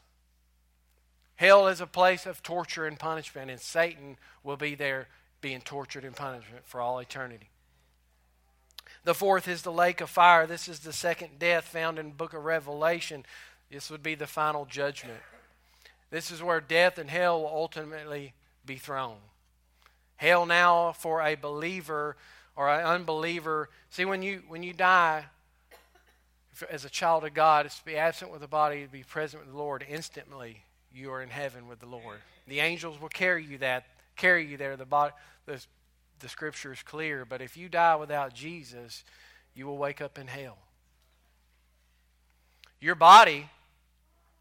Hell 1.36 1.68
is 1.68 1.80
a 1.80 1.86
place 1.86 2.26
of 2.26 2.42
torture 2.42 2.84
and 2.84 2.98
punishment, 2.98 3.48
and 3.48 3.60
Satan 3.60 4.16
will 4.42 4.56
be 4.56 4.74
there 4.74 5.06
being 5.40 5.60
tortured 5.60 6.04
in 6.04 6.12
punishment 6.12 6.66
for 6.66 6.80
all 6.80 6.98
eternity. 6.98 7.50
The 9.04 9.14
fourth 9.14 9.48
is 9.48 9.62
the 9.62 9.72
lake 9.72 10.00
of 10.00 10.10
fire. 10.10 10.46
This 10.46 10.68
is 10.68 10.80
the 10.80 10.92
second 10.92 11.38
death 11.38 11.64
found 11.64 11.98
in 11.98 12.08
the 12.08 12.14
book 12.14 12.34
of 12.34 12.44
Revelation. 12.44 13.24
This 13.70 13.90
would 13.90 14.02
be 14.02 14.14
the 14.14 14.26
final 14.26 14.64
judgment. 14.64 15.20
This 16.10 16.30
is 16.30 16.42
where 16.42 16.60
death 16.60 16.98
and 16.98 17.10
hell 17.10 17.40
will 17.40 17.48
ultimately 17.48 18.32
be 18.64 18.76
thrown. 18.76 19.16
Hell 20.16 20.46
now 20.46 20.92
for 20.92 21.22
a 21.22 21.36
believer 21.36 22.16
or 22.56 22.68
an 22.68 22.84
unbeliever. 22.84 23.68
See, 23.90 24.04
when 24.04 24.22
you 24.22 24.42
when 24.48 24.62
you 24.62 24.72
die 24.72 25.26
as 26.70 26.84
a 26.84 26.90
child 26.90 27.24
of 27.24 27.34
God, 27.34 27.66
it's 27.66 27.78
to 27.78 27.84
be 27.84 27.96
absent 27.96 28.32
with 28.32 28.40
the 28.40 28.48
body, 28.48 28.84
to 28.84 28.90
be 28.90 29.04
present 29.04 29.42
with 29.42 29.52
the 29.52 29.58
Lord. 29.58 29.84
Instantly, 29.88 30.64
you 30.92 31.12
are 31.12 31.22
in 31.22 31.28
heaven 31.28 31.68
with 31.68 31.78
the 31.78 31.86
Lord. 31.86 32.18
The 32.48 32.60
angels 32.60 33.00
will 33.00 33.10
carry 33.10 33.44
you 33.44 33.58
that 33.58 33.86
carry 34.18 34.46
you 34.46 34.56
there. 34.56 34.76
The 34.76 34.84
body, 34.84 35.14
the, 35.46 35.64
the 36.18 36.28
scripture 36.28 36.72
is 36.72 36.82
clear. 36.82 37.24
But 37.24 37.40
if 37.40 37.56
you 37.56 37.68
die 37.68 37.96
without 37.96 38.34
Jesus, 38.34 39.04
you 39.54 39.66
will 39.66 39.78
wake 39.78 40.02
up 40.02 40.18
in 40.18 40.26
hell. 40.26 40.58
Your 42.80 42.94
body, 42.94 43.48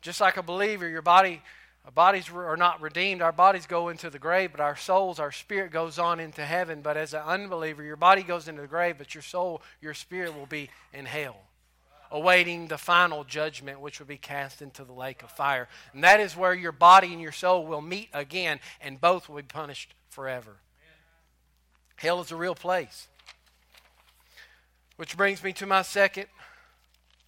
just 0.02 0.20
like 0.20 0.38
a 0.38 0.44
believer, 0.44 0.88
your 0.88 1.02
body 1.02 1.42
our 1.88 1.92
bodies 1.92 2.30
are 2.30 2.58
not 2.58 2.82
redeemed. 2.82 3.22
Our 3.22 3.32
bodies 3.32 3.66
go 3.66 3.88
into 3.88 4.10
the 4.10 4.20
grave, 4.20 4.52
but 4.52 4.60
our 4.60 4.76
souls, 4.76 5.20
our 5.20 5.32
spirit 5.32 5.72
goes 5.72 5.98
on 5.98 6.20
into 6.20 6.44
heaven. 6.44 6.82
But 6.82 6.98
as 6.98 7.14
an 7.14 7.22
unbeliever, 7.22 7.82
your 7.82 7.96
body 7.96 8.24
goes 8.24 8.50
into 8.50 8.62
the 8.62 8.68
grave, 8.68 8.98
but 8.98 9.16
your 9.16 9.22
soul, 9.22 9.62
your 9.80 9.94
spirit 9.94 10.38
will 10.38 10.46
be 10.46 10.70
in 10.94 11.06
hell, 11.06 11.38
awaiting 12.12 12.68
the 12.68 12.78
final 12.78 13.24
judgment, 13.24 13.80
which 13.80 14.00
will 14.00 14.08
be 14.08 14.18
cast 14.18 14.62
into 14.62 14.84
the 14.84 14.94
lake 14.94 15.24
of 15.24 15.32
fire. 15.32 15.68
And 15.94 16.04
that 16.04 16.20
is 16.20 16.36
where 16.36 16.54
your 16.54 16.72
body 16.72 17.12
and 17.14 17.22
your 17.22 17.32
soul 17.32 17.66
will 17.66 17.82
meet 17.82 18.10
again, 18.14 18.60
and 18.82 19.00
both 19.00 19.30
will 19.30 19.38
be 19.38 19.44
punished 19.44 19.94
forever. 20.10 20.58
Hell 21.98 22.22
is 22.22 22.32
a 22.32 22.36
real 22.36 22.56
place. 22.56 23.08
Which 24.98 25.18
brings 25.18 25.44
me 25.44 25.54
to 25.54 25.66
my 25.66 25.82
second 25.82 26.26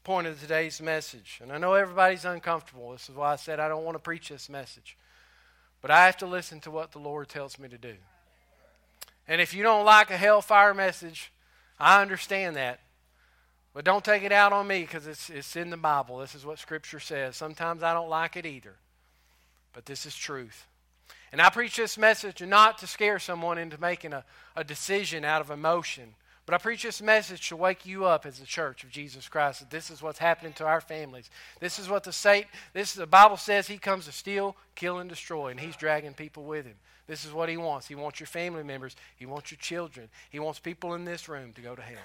point 0.04 0.28
of 0.28 0.40
today's 0.40 0.82
message. 0.82 1.40
And 1.42 1.52
I 1.52 1.58
know 1.58 1.74
everybody's 1.74 2.26
uncomfortable. 2.26 2.92
This 2.92 3.10
is 3.10 3.16
why 3.16 3.34
I 3.34 3.36
said 3.36 3.60
I 3.60 3.68
don't 3.68 3.84
want 3.84 3.96
to 3.96 4.02
preach 4.02 4.30
this 4.30 4.50
message. 4.50 4.98
But 5.82 5.92
I 5.92 6.06
have 6.06 6.18
to 6.18 6.26
listen 6.26 6.60
to 6.62 6.72
what 6.72 6.92
the 6.92 7.00
Lord 7.00 7.30
tells 7.30 7.60
me 7.60 7.70
to 7.70 7.78
do. 7.78 7.96
And 9.28 9.40
if 9.40 9.54
you 9.54 9.62
don't 9.62 9.86
like 9.86 10.10
a 10.10 10.18
hellfire 10.18 10.74
message, 10.74 11.32
I 11.80 12.02
understand 12.02 12.56
that. 12.56 12.80
But 13.74 13.86
don't 13.86 14.04
take 14.04 14.24
it 14.24 14.32
out 14.32 14.52
on 14.52 14.68
me 14.68 14.82
because 14.82 15.06
it's, 15.08 15.30
it's 15.30 15.56
in 15.56 15.70
the 15.70 15.78
Bible. 15.78 16.18
This 16.18 16.36
is 16.36 16.46
what 16.46 16.60
Scripture 16.60 17.00
says. 17.00 17.36
Sometimes 17.36 17.84
I 17.84 17.94
don't 17.94 18.10
like 18.10 18.36
it 18.36 18.46
either. 18.46 18.76
But 19.74 19.86
this 19.86 20.06
is 20.06 20.16
truth. 20.16 20.66
And 21.32 21.42
I 21.42 21.50
preach 21.50 21.78
this 21.78 21.98
message 21.98 22.42
not 22.42 22.80
to 22.80 22.88
scare 22.88 23.20
someone 23.20 23.58
into 23.58 23.80
making 23.80 24.14
a, 24.14 24.26
a 24.56 24.64
decision 24.64 25.24
out 25.24 25.42
of 25.42 25.52
emotion 25.52 26.16
but 26.50 26.56
I 26.56 26.64
preach 26.64 26.82
this 26.82 27.00
message 27.00 27.50
to 27.50 27.56
wake 27.56 27.86
you 27.86 28.06
up 28.06 28.26
as 28.26 28.40
the 28.40 28.46
church 28.48 28.84
of 28.84 28.90
Jesus 28.90 29.30
Christ 29.30 29.60
that 29.60 29.70
this 29.70 29.92
is 29.92 30.02
what's 30.02 30.18
happening 30.18 30.52
to 30.54 30.66
our 30.66 30.82
families. 30.82 31.30
This 31.60 31.78
is 31.78 31.88
what 31.88 32.04
the 32.04 32.12
Satan, 32.12 32.50
this 32.74 32.90
is, 32.90 32.96
the 32.96 33.06
Bible 33.06 33.38
says 33.38 33.68
he 33.68 33.78
comes 33.78 34.06
to 34.06 34.12
steal, 34.12 34.56
kill, 34.74 34.98
and 34.98 35.08
destroy, 35.08 35.50
and 35.50 35.60
he's 35.60 35.76
dragging 35.76 36.16
people 36.16 36.46
with 36.46 36.66
him. 36.66 36.74
This 37.06 37.24
is 37.24 37.32
what 37.32 37.50
he 37.50 37.58
wants. 37.58 37.88
He 37.88 37.94
wants 37.94 38.20
your 38.20 38.26
family 38.26 38.64
members. 38.64 38.96
He 39.16 39.28
wants 39.28 39.52
your 39.52 39.60
children. 39.60 40.10
He 40.32 40.40
wants 40.40 40.58
people 40.58 40.96
in 40.96 41.06
this 41.06 41.30
room 41.30 41.54
to 41.54 41.62
go 41.62 41.76
to 41.76 41.84
hell. 41.84 42.00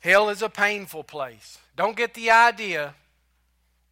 Hell 0.00 0.28
is 0.30 0.42
a 0.42 0.48
painful 0.48 1.04
place. 1.04 1.58
Don't 1.76 1.96
get 1.96 2.14
the 2.14 2.30
idea 2.30 2.94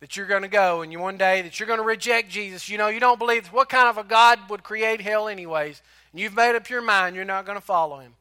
that 0.01 0.17
you're 0.17 0.27
going 0.27 0.43
to 0.43 0.49
go 0.49 0.83
and 0.83 0.93
you 0.93 0.99
one 0.99 1.17
day 1.17 1.43
that 1.43 1.59
you're 1.59 1.67
going 1.67 1.81
to 1.81 1.85
reject 1.85 2.31
Jesus. 2.31 2.69
You 2.69 2.79
know, 2.79 2.89
you 2.89 3.01
don't 3.01 3.19
believe 3.19 3.49
what 3.49 3.69
kind 3.69 3.89
of 3.89 3.99
a 3.99 4.05
God 4.05 4.39
would 4.49 4.63
create 4.63 5.01
hell 5.01 5.29
anyways 5.29 5.83
and 6.13 6.21
you've 6.21 6.35
made 6.35 6.57
up 6.57 6.71
your 6.71 6.83
mind 6.83 7.17
you're 7.17 7.25
not 7.25 7.45
going 7.45 7.59
to 7.59 7.65
follow 7.65 7.99
him. 7.99 8.15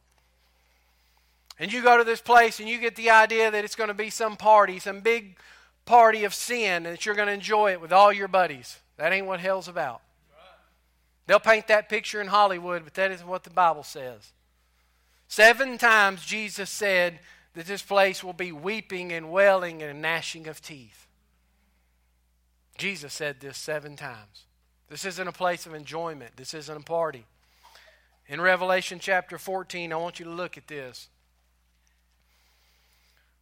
And 1.59 1.73
you 1.73 1.81
go 1.81 1.97
to 1.97 2.03
this 2.03 2.21
place 2.21 2.59
and 2.59 2.69
you 2.69 2.77
get 2.77 2.95
the 2.95 3.09
idea 3.09 3.49
that 3.49 3.63
it's 3.65 3.75
going 3.75 3.87
to 3.87 3.93
be 3.93 4.09
some 4.09 4.37
party, 4.37 4.79
some 4.79 4.99
big 4.99 5.37
party 5.85 6.23
of 6.23 6.33
sin, 6.33 6.85
and 6.85 6.93
that 6.93 7.05
you're 7.05 7.15
going 7.15 7.27
to 7.27 7.33
enjoy 7.33 7.71
it 7.71 7.81
with 7.81 7.91
all 7.91 8.13
your 8.13 8.27
buddies. 8.27 8.77
That 8.97 9.11
ain't 9.11 9.25
what 9.25 9.39
hell's 9.39 9.67
about. 9.67 10.01
They'll 11.25 11.39
paint 11.39 11.67
that 11.67 11.89
picture 11.89 12.21
in 12.21 12.27
Hollywood, 12.27 12.83
but 12.83 12.93
that 12.93 13.11
isn't 13.11 13.27
what 13.27 13.43
the 13.43 13.49
Bible 13.49 13.83
says. 13.83 14.31
Seven 15.27 15.77
times 15.77 16.23
Jesus 16.25 16.69
said 16.69 17.19
that 17.57 17.65
this 17.65 17.81
place 17.81 18.23
will 18.23 18.33
be 18.33 18.51
weeping 18.51 19.11
and 19.11 19.31
wailing 19.31 19.81
and 19.81 19.99
gnashing 19.99 20.47
of 20.47 20.61
teeth. 20.61 21.07
Jesus 22.77 23.11
said 23.11 23.39
this 23.39 23.57
seven 23.57 23.95
times. 23.95 24.45
This 24.89 25.05
isn't 25.05 25.27
a 25.27 25.31
place 25.31 25.65
of 25.65 25.73
enjoyment, 25.73 26.37
this 26.37 26.53
isn't 26.53 26.77
a 26.77 26.83
party. 26.83 27.25
In 28.27 28.39
Revelation 28.39 28.99
chapter 28.99 29.39
14, 29.39 29.91
I 29.91 29.95
want 29.95 30.19
you 30.19 30.25
to 30.25 30.31
look 30.31 30.55
at 30.55 30.67
this. 30.67 31.07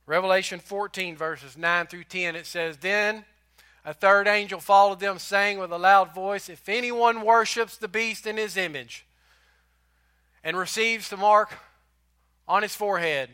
Revelation 0.05 0.61
14, 0.61 1.17
verses 1.17 1.57
9 1.57 1.87
through 1.87 2.05
10, 2.05 2.37
it 2.37 2.45
says, 2.45 2.77
Then 2.77 3.25
a 3.83 3.93
third 3.93 4.29
angel 4.29 4.61
followed 4.61 5.01
them, 5.01 5.19
saying 5.19 5.59
with 5.59 5.73
a 5.73 5.77
loud 5.77 6.15
voice, 6.15 6.47
If 6.47 6.69
anyone 6.69 7.21
worships 7.21 7.75
the 7.75 7.89
beast 7.89 8.25
in 8.25 8.37
his 8.37 8.55
image 8.55 9.05
and 10.41 10.55
receives 10.55 11.09
the 11.09 11.17
mark 11.17 11.51
on 12.47 12.61
his 12.61 12.77
forehead 12.77 13.29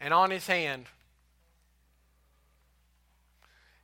and 0.00 0.14
on 0.14 0.30
his 0.30 0.46
hand, 0.46 0.86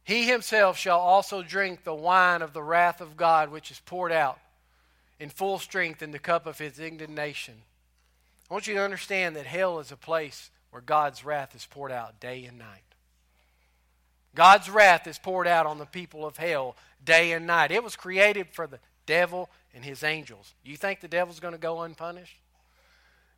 he 0.05 0.29
himself 0.29 0.79
shall 0.79 1.01
also 1.01 1.43
drink 1.43 1.83
the 1.83 1.95
wine 1.95 2.41
of 2.41 2.53
the 2.53 2.63
wrath 2.63 3.01
of 3.01 3.17
God, 3.17 3.51
which 3.51 3.71
is 3.71 3.81
poured 3.81 4.13
out 4.13 4.39
in 5.19 5.31
full 5.31 5.59
strength 5.59 6.01
in 6.01 6.13
the 6.13 6.19
cup 6.19 6.47
of 6.47 6.59
his 6.59 6.79
indignation. 6.79 7.55
I 8.49 8.55
want 8.55 8.67
you 8.67 8.75
to 8.75 8.83
understand 8.83 9.35
that 9.35 9.47
hell 9.47 9.81
is 9.81 9.91
a 9.91 9.97
place 9.97 10.51
where 10.71 10.83
God's 10.83 11.25
wrath 11.25 11.55
is 11.57 11.67
poured 11.67 11.91
out 11.91 12.21
day 12.21 12.45
and 12.45 12.59
night. 12.59 12.83
God's 14.35 14.71
wrath 14.71 15.07
is 15.07 15.19
poured 15.19 15.49
out 15.49 15.67
on 15.67 15.79
the 15.79 15.87
people 15.87 16.25
of 16.25 16.37
hell 16.37 16.77
day 17.05 17.33
and 17.33 17.47
night. 17.47 17.73
It 17.73 17.83
was 17.83 17.97
created 17.97 18.49
for 18.53 18.67
the 18.67 18.79
devil 19.07 19.51
and 19.75 19.85
his 19.85 20.05
angels. 20.05 20.55
You 20.63 20.77
think 20.77 21.01
the 21.01 21.09
devil's 21.09 21.41
going 21.41 21.55
to 21.55 21.59
go 21.59 21.81
unpunished? 21.81 22.37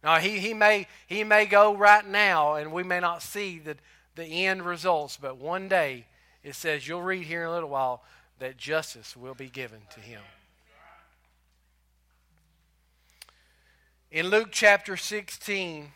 Now 0.02 0.18
he, 0.18 0.38
he 0.38 0.54
may 0.54 0.86
he 1.06 1.24
may 1.24 1.44
go 1.46 1.74
right 1.74 2.06
now 2.06 2.54
and 2.54 2.72
we 2.72 2.82
may 2.82 3.00
not 3.00 3.22
see 3.22 3.58
the, 3.58 3.76
the 4.14 4.46
end 4.46 4.64
results, 4.64 5.18
but 5.20 5.38
one 5.38 5.68
day 5.68 6.06
it 6.42 6.54
says 6.54 6.86
you'll 6.86 7.02
read 7.02 7.24
here 7.24 7.42
in 7.42 7.48
a 7.48 7.52
little 7.52 7.68
while 7.68 8.02
that 8.38 8.56
justice 8.56 9.16
will 9.16 9.34
be 9.34 9.48
given 9.48 9.80
to 9.94 10.00
him. 10.00 10.22
In 14.10 14.28
Luke 14.28 14.48
chapter 14.52 14.96
16, 14.96 15.92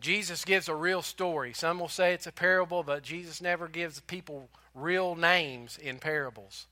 Jesus 0.00 0.44
gives 0.44 0.68
a 0.68 0.74
real 0.74 1.02
story. 1.02 1.52
Some 1.52 1.78
will 1.78 1.88
say 1.88 2.12
it's 2.12 2.26
a 2.26 2.32
parable, 2.32 2.82
but 2.82 3.02
Jesus 3.02 3.40
never 3.40 3.68
gives 3.68 4.00
people 4.00 4.48
real 4.74 5.14
names 5.14 5.78
in 5.78 5.98
parables. 5.98 6.66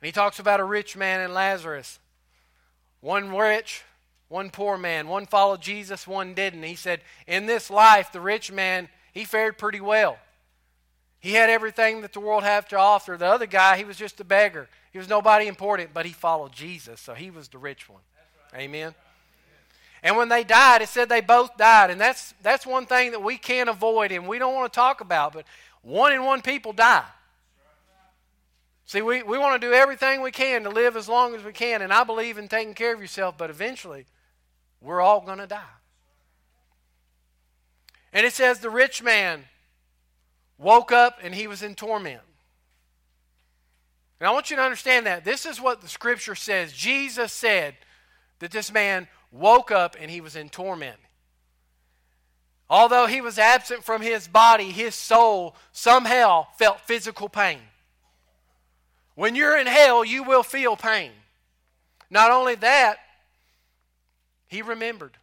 And 0.00 0.06
he 0.06 0.12
talks 0.12 0.38
about 0.38 0.60
a 0.60 0.64
rich 0.64 0.96
man 0.96 1.20
and 1.20 1.32
Lazarus. 1.32 2.00
One 3.00 3.34
rich, 3.34 3.82
one 4.28 4.50
poor 4.50 4.76
man. 4.76 5.08
One 5.08 5.26
followed 5.26 5.60
Jesus, 5.60 6.06
one 6.06 6.34
didn't. 6.34 6.62
He 6.62 6.74
said, 6.74 7.00
In 7.26 7.46
this 7.46 7.70
life, 7.70 8.12
the 8.12 8.20
rich 8.20 8.50
man, 8.50 8.88
he 9.12 9.24
fared 9.24 9.58
pretty 9.58 9.80
well. 9.80 10.18
He 11.20 11.32
had 11.32 11.50
everything 11.50 12.02
that 12.02 12.12
the 12.12 12.20
world 12.20 12.42
had 12.42 12.68
to 12.68 12.78
offer. 12.78 13.16
The 13.16 13.26
other 13.26 13.46
guy, 13.46 13.76
he 13.76 13.84
was 13.84 13.96
just 13.96 14.20
a 14.20 14.24
beggar. 14.24 14.68
He 14.92 14.98
was 14.98 15.08
nobody 15.08 15.46
important, 15.46 15.92
but 15.92 16.06
he 16.06 16.12
followed 16.12 16.52
Jesus, 16.52 17.00
so 17.00 17.14
he 17.14 17.30
was 17.30 17.48
the 17.48 17.58
rich 17.58 17.88
one. 17.88 18.02
Amen. 18.54 18.94
And 20.02 20.16
when 20.16 20.28
they 20.28 20.44
died, 20.44 20.82
it 20.82 20.88
said 20.88 21.08
they 21.08 21.20
both 21.20 21.56
died. 21.56 21.90
And 21.90 22.00
that's, 22.00 22.34
that's 22.42 22.66
one 22.66 22.86
thing 22.86 23.10
that 23.10 23.22
we 23.22 23.36
can't 23.38 23.68
avoid 23.68 24.12
and 24.12 24.28
we 24.28 24.38
don't 24.38 24.54
want 24.54 24.72
to 24.72 24.76
talk 24.76 25.00
about, 25.00 25.32
but 25.32 25.46
one 25.82 26.12
in 26.12 26.24
one 26.24 26.42
people 26.42 26.72
die. 26.72 27.04
See, 28.84 29.02
we, 29.02 29.24
we 29.24 29.36
want 29.36 29.60
to 29.60 29.66
do 29.66 29.72
everything 29.72 30.20
we 30.20 30.30
can 30.30 30.62
to 30.62 30.70
live 30.70 30.96
as 30.96 31.08
long 31.08 31.34
as 31.34 31.42
we 31.42 31.52
can, 31.52 31.82
and 31.82 31.92
I 31.92 32.04
believe 32.04 32.38
in 32.38 32.46
taking 32.46 32.74
care 32.74 32.94
of 32.94 33.00
yourself, 33.00 33.36
but 33.36 33.50
eventually 33.50 34.06
we're 34.80 35.00
all 35.00 35.20
going 35.20 35.38
to 35.38 35.46
die. 35.46 35.62
And 38.12 38.24
it 38.24 38.32
says 38.32 38.60
the 38.60 38.70
rich 38.70 39.02
man 39.02 39.44
woke 40.58 40.92
up 40.92 41.18
and 41.22 41.34
he 41.34 41.46
was 41.46 41.62
in 41.62 41.74
torment. 41.74 42.20
And 44.20 44.28
I 44.28 44.32
want 44.32 44.50
you 44.50 44.56
to 44.56 44.62
understand 44.62 45.06
that. 45.06 45.24
This 45.24 45.44
is 45.44 45.60
what 45.60 45.82
the 45.82 45.88
scripture 45.88 46.34
says. 46.34 46.72
Jesus 46.72 47.32
said, 47.32 47.74
that 48.38 48.50
this 48.50 48.72
man 48.72 49.08
woke 49.32 49.70
up 49.70 49.96
and 50.00 50.10
he 50.10 50.20
was 50.20 50.36
in 50.36 50.48
torment. 50.48 50.98
Although 52.68 53.06
he 53.06 53.20
was 53.20 53.38
absent 53.38 53.84
from 53.84 54.02
his 54.02 54.26
body, 54.26 54.70
his 54.70 54.94
soul 54.94 55.54
somehow 55.72 56.46
felt 56.58 56.80
physical 56.80 57.28
pain. 57.28 57.60
When 59.14 59.34
you're 59.34 59.56
in 59.56 59.66
hell, 59.66 60.04
you 60.04 60.24
will 60.24 60.42
feel 60.42 60.76
pain. 60.76 61.12
Not 62.10 62.30
only 62.30 62.56
that, 62.56 62.98
he 64.48 64.62
remembered. 64.62 65.16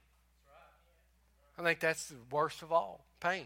I 1.57 1.63
think 1.63 1.79
that's 1.79 2.07
the 2.07 2.15
worst 2.31 2.61
of 2.61 2.71
all 2.71 3.05
pain. 3.19 3.45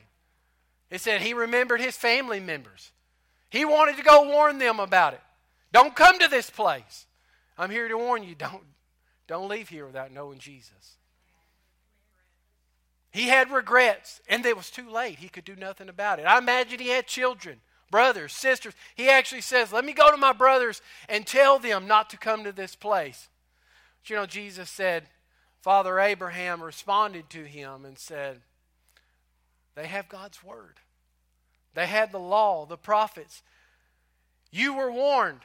It 0.90 1.02
said 1.02 1.22
he 1.22 1.34
remembered 1.34 1.82
his 1.82 1.98
family 1.98 2.40
members. 2.40 2.92
He 3.50 3.66
wanted 3.66 3.98
to 3.98 4.04
go 4.04 4.28
warn 4.28 4.58
them 4.58 4.80
about 4.80 5.14
it. 5.14 5.22
Don't 5.72 5.96
come 5.96 6.20
to 6.20 6.28
this 6.28 6.50
place. 6.50 7.06
I'm 7.58 7.70
here 7.70 7.88
to 7.88 7.98
warn 7.98 8.24
you, 8.24 8.36
don't, 8.38 8.64
don't 9.28 9.50
leave 9.50 9.70
here 9.70 9.86
without 9.86 10.12
knowing 10.12 10.40
Jesus. 10.40 10.98
He 13.12 13.28
had 13.28 13.52
regrets, 13.52 14.22
and 14.30 14.46
it 14.46 14.56
was 14.56 14.70
too 14.70 14.90
late. 14.90 15.20
He 15.20 15.30
could 15.30 15.46
do 15.46 15.56
nothing 15.56 15.90
about 15.90 16.20
it. 16.20 16.24
I 16.24 16.38
imagine 16.38 16.80
he 16.80 16.90
had 16.90 17.08
children, 17.08 17.62
brothers, 17.90 18.34
sisters. 18.34 18.74
He 18.96 19.10
actually 19.10 19.42
says, 19.42 19.74
Let 19.74 19.86
me 19.86 19.94
go 19.94 20.12
to 20.12 20.18
my 20.18 20.34
brothers 20.34 20.82
and 21.10 21.26
tell 21.26 21.58
them 21.58 21.88
not 21.88 22.10
to 22.12 22.18
come 22.18 22.44
to 22.44 22.52
this 22.52 22.76
place. 22.76 23.30
But 24.02 24.10
you 24.10 24.16
know, 24.18 24.26
Jesus 24.26 24.70
said, 24.70 25.08
Father 25.68 26.00
Abraham 26.00 26.64
responded 26.64 27.30
to 27.32 27.44
him 27.44 27.84
and 27.84 28.00
said, 28.00 28.40
They 29.76 29.88
have 29.88 30.08
God's 30.08 30.42
word. 30.42 30.80
They 31.74 31.88
had 31.88 32.14
the 32.14 32.20
law, 32.20 32.66
the 32.66 32.78
prophets. 32.78 33.44
You 34.50 34.76
were 34.76 34.90
warned. 34.90 35.42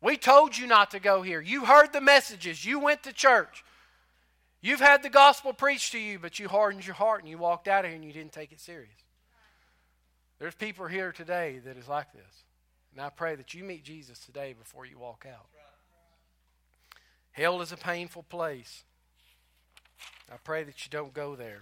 We 0.00 0.16
told 0.16 0.58
you 0.58 0.66
not 0.66 0.90
to 0.90 0.98
go 0.98 1.22
here. 1.22 1.40
You 1.40 1.66
heard 1.66 1.92
the 1.92 2.00
messages. 2.00 2.64
You 2.64 2.80
went 2.80 3.04
to 3.04 3.12
church. 3.12 3.62
You've 4.60 4.80
had 4.80 5.04
the 5.04 5.08
gospel 5.08 5.52
preached 5.52 5.92
to 5.92 6.00
you, 6.00 6.18
but 6.18 6.40
you 6.40 6.48
hardened 6.48 6.84
your 6.84 6.96
heart 6.96 7.20
and 7.20 7.28
you 7.28 7.38
walked 7.38 7.68
out 7.68 7.84
of 7.84 7.92
here 7.92 7.94
and 7.94 8.04
you 8.04 8.12
didn't 8.12 8.32
take 8.32 8.50
it 8.50 8.58
serious. 8.58 8.90
There's 10.40 10.56
people 10.56 10.88
here 10.88 11.12
today 11.12 11.60
that 11.64 11.76
is 11.76 11.86
like 11.86 12.12
this. 12.12 12.42
And 12.90 13.00
I 13.00 13.08
pray 13.08 13.36
that 13.36 13.54
you 13.54 13.62
meet 13.62 13.84
Jesus 13.84 14.18
today 14.18 14.52
before 14.52 14.84
you 14.84 14.98
walk 14.98 15.26
out. 15.32 15.46
Hell 17.30 17.62
is 17.62 17.70
a 17.70 17.76
painful 17.76 18.24
place. 18.24 18.82
I 20.32 20.36
pray 20.42 20.64
that 20.64 20.84
you 20.84 20.90
don't 20.90 21.14
go 21.14 21.36
there. 21.36 21.60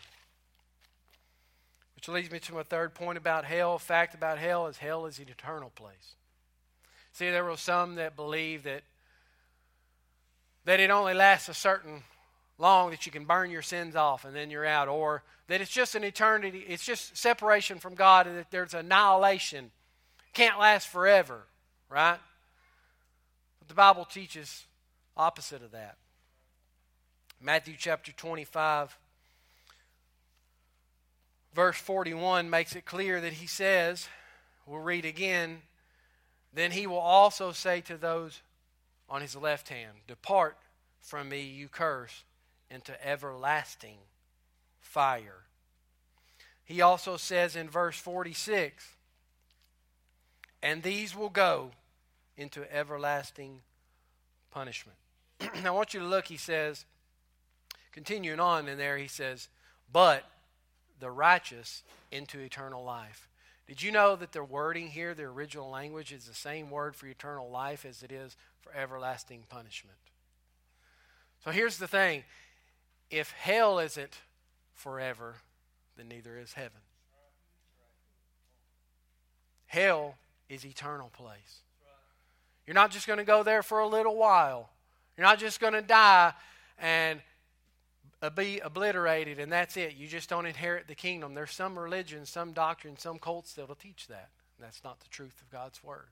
Which 1.95 2.09
leads 2.09 2.31
me 2.31 2.39
to 2.41 2.55
my 2.55 2.63
third 2.63 2.95
point 2.95 3.19
about 3.19 3.45
hell. 3.45 3.79
Fact 3.79 4.15
about 4.15 4.39
hell 4.39 4.67
is 4.67 4.79
hell 4.79 5.07
is 5.07 5.19
an 5.19 5.29
eternal 5.29 5.71
place. 5.75 6.17
See, 7.13 7.31
there 7.31 7.45
were 7.45 7.57
some 7.57 7.97
that 7.97 8.17
believe 8.17 8.63
that 8.65 8.83
that 10.65 10.81
it 10.81 10.91
only 10.91 11.15
lasts 11.15 11.49
a 11.49 11.55
certain 11.55 12.03
long 12.59 12.91
that 12.91 13.05
you 13.05 13.13
can 13.13 13.25
burn 13.25 13.51
your 13.51 13.63
sins 13.63 13.97
off 13.97 14.25
and 14.25 14.35
then 14.35 14.51
you're 14.51 14.67
out, 14.67 14.89
or 14.89 15.23
that 15.49 15.61
it's 15.61 15.71
just 15.71 15.95
an 15.95 16.05
eternity, 16.05 16.65
it's 16.69 16.85
just 16.85 17.17
separation 17.17 17.79
from 17.79 17.95
God, 17.95 18.27
and 18.27 18.39
that 18.39 18.51
there's 18.51 18.75
annihilation. 18.75 19.71
Can't 20.33 20.59
last 20.59 20.89
forever, 20.89 21.43
right? 21.91 22.19
But 23.59 23.69
the 23.69 23.75
Bible 23.75 24.05
teaches 24.05 24.67
opposite 25.17 25.63
of 25.63 25.73
that. 25.73 25.97
Matthew 27.45 27.75
chapter 27.77 28.13
25, 28.13 28.97
verse 31.53 31.77
41 31.77 32.49
makes 32.49 32.77
it 32.77 32.85
clear 32.85 33.21
that 33.21 33.33
he 33.33 33.49
says, 33.49 34.07
we'll 34.65 34.79
read 34.79 35.05
again, 35.05 35.63
then 36.55 36.71
he 36.71 36.87
will 36.87 36.99
also 36.99 37.51
say 37.51 37.81
to 37.81 37.97
those 37.97 38.43
on 39.09 39.23
his 39.23 39.35
left 39.35 39.71
hand, 39.71 39.93
Depart 40.07 40.57
from 41.01 41.31
me, 41.31 41.43
you 41.43 41.67
curse, 41.67 42.23
into 42.71 42.95
everlasting 43.05 43.99
fire. 44.79 45.43
He 46.65 46.81
also 46.81 47.17
says 47.17 47.57
in 47.57 47.69
verse 47.69 47.99
46, 47.99 48.87
And 50.63 50.85
these 50.85 51.17
will 51.17 51.29
go 51.29 51.73
into 52.37 52.73
everlasting 52.73 53.63
punishment. 54.53 54.97
I 55.65 55.71
want 55.71 55.93
you 55.93 55.99
to 55.99 56.07
look, 56.07 56.27
he 56.27 56.37
says, 56.37 56.85
continuing 57.93 58.41
on 58.41 58.69
in 58.69 58.79
there, 58.79 58.99
he 58.99 59.09
says, 59.09 59.49
But 59.93 60.25
the 61.01 61.11
righteous 61.11 61.83
into 62.11 62.39
eternal 62.39 62.85
life. 62.85 63.29
Did 63.67 63.83
you 63.83 63.93
know 63.93 64.17
that 64.17 64.33
the 64.33 64.45
wording 64.45 64.89
here, 64.89 65.15
the 65.15 65.25
original 65.25 65.71
language, 65.71 66.13
is 66.13 66.25
the 66.25 66.35
same 66.35 66.71
word 66.71 66.97
for 66.97 67.07
eternal 67.07 67.49
life 67.51 67.85
as 67.85 68.03
it 68.03 68.13
is 68.13 68.37
for 68.61 68.75
everlasting 68.75 69.45
punishment? 69.49 69.97
So 71.45 71.51
here's 71.51 71.79
the 71.79 71.89
thing 71.89 72.25
if 73.11 73.33
hell 73.33 73.79
isn't 73.79 74.19
forever, 74.75 75.37
then 75.97 76.09
neither 76.09 76.39
is 76.39 76.55
heaven. 76.55 76.81
Hell 79.67 80.17
is 80.49 80.67
eternal 80.67 81.11
place. 81.13 81.63
You're 82.67 82.75
not 82.75 82.91
just 82.91 83.07
going 83.07 83.19
to 83.19 83.25
go 83.25 83.43
there 83.43 83.63
for 83.63 83.81
a 83.81 83.89
little 83.89 84.17
while. 84.17 84.71
You're 85.17 85.27
not 85.27 85.39
just 85.39 85.61
going 85.61 85.73
to 85.73 85.83
die 85.83 86.33
and 86.79 87.21
be 88.31 88.61
obliterated, 88.61 89.39
and 89.39 89.51
that's 89.51 89.77
it. 89.77 89.97
You 89.97 90.07
just 90.07 90.29
don't 90.29 90.47
inherit 90.47 90.87
the 90.87 90.95
kingdom. 90.95 91.35
There's 91.35 91.51
some 91.51 91.79
religions, 91.79 92.31
some 92.31 92.53
doctrines, 92.53 93.03
some 93.03 93.19
cults 93.19 93.55
that'll 93.55 93.75
teach 93.75 94.07
that. 94.07 94.31
That's 94.61 94.85
not 94.85 95.01
the 95.01 95.09
truth 95.09 95.41
of 95.41 95.51
God's 95.51 95.83
word. 95.83 96.09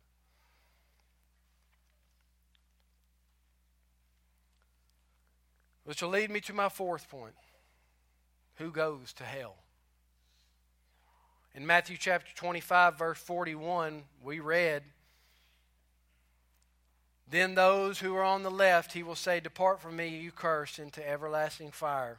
Which 5.85 6.03
will 6.03 6.11
lead 6.11 6.31
me 6.31 6.41
to 6.41 6.53
my 6.53 6.69
fourth 6.69 7.09
point. 7.09 7.35
Who 8.57 8.71
goes 8.71 9.13
to 9.15 9.25
hell? 9.25 9.57
In 11.55 11.67
Matthew 11.67 11.97
chapter 11.97 12.33
25, 12.35 12.99
verse 12.99 13.19
41, 13.19 14.03
we 14.23 14.41
read, 14.41 14.83
then 17.31 17.55
those 17.55 18.01
who 18.01 18.17
are 18.17 18.25
on 18.25 18.43
the 18.43 18.51
left, 18.51 18.93
he 18.93 19.03
will 19.03 19.15
say, 19.15 19.41
Depart 19.41 19.81
from 19.81 19.97
me, 19.97 20.09
you 20.09 20.33
cursed, 20.33 20.79
into 20.79 21.07
everlasting 21.07 21.71
fire, 21.71 22.19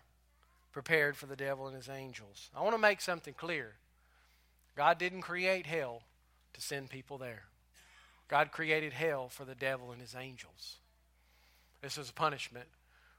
prepared 0.72 1.18
for 1.18 1.26
the 1.26 1.36
devil 1.36 1.68
and 1.68 1.76
his 1.76 1.90
angels. 1.90 2.50
I 2.56 2.62
want 2.62 2.74
to 2.76 2.82
make 2.82 3.02
something 3.02 3.34
clear. 3.34 3.74
God 4.78 4.98
didn't 4.98 5.22
create 5.22 5.66
hell 5.66 6.04
to 6.54 6.62
send 6.62 6.90
people 6.90 7.18
there. 7.18 7.44
God 8.30 8.52
created 8.52 8.94
hell 8.94 9.28
for 9.28 9.44
the 9.44 9.56
devil 9.56 9.92
and 9.92 10.00
his 10.00 10.16
angels. 10.16 10.78
This 11.82 11.98
was 11.98 12.10
a 12.10 12.14
punishment 12.14 12.68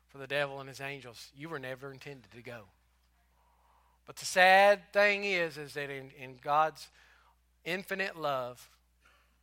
for 0.08 0.18
the 0.18 0.26
devil 0.26 0.60
and 0.60 0.68
his 0.68 0.80
angels. 0.80 1.30
You 1.36 1.50
were 1.50 1.58
never 1.58 1.92
intended 1.92 2.30
to 2.32 2.42
go. 2.42 2.62
But 4.06 4.16
the 4.16 4.24
sad 4.24 4.92
thing 4.92 5.24
is, 5.24 5.58
is 5.58 5.74
that 5.74 5.90
in, 5.90 6.10
in 6.18 6.38
God's 6.42 6.88
infinite 7.64 8.16
love, 8.16 8.70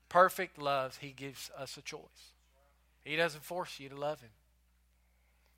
perfect 0.09 0.57
love, 0.57 0.97
he 0.97 1.11
gives 1.11 1.51
us 1.57 1.77
a 1.77 1.81
choice. 1.81 2.33
He 3.03 3.15
doesn't 3.15 3.43
force 3.43 3.79
you 3.79 3.89
to 3.89 3.95
love 3.95 4.21
Him. 4.21 4.29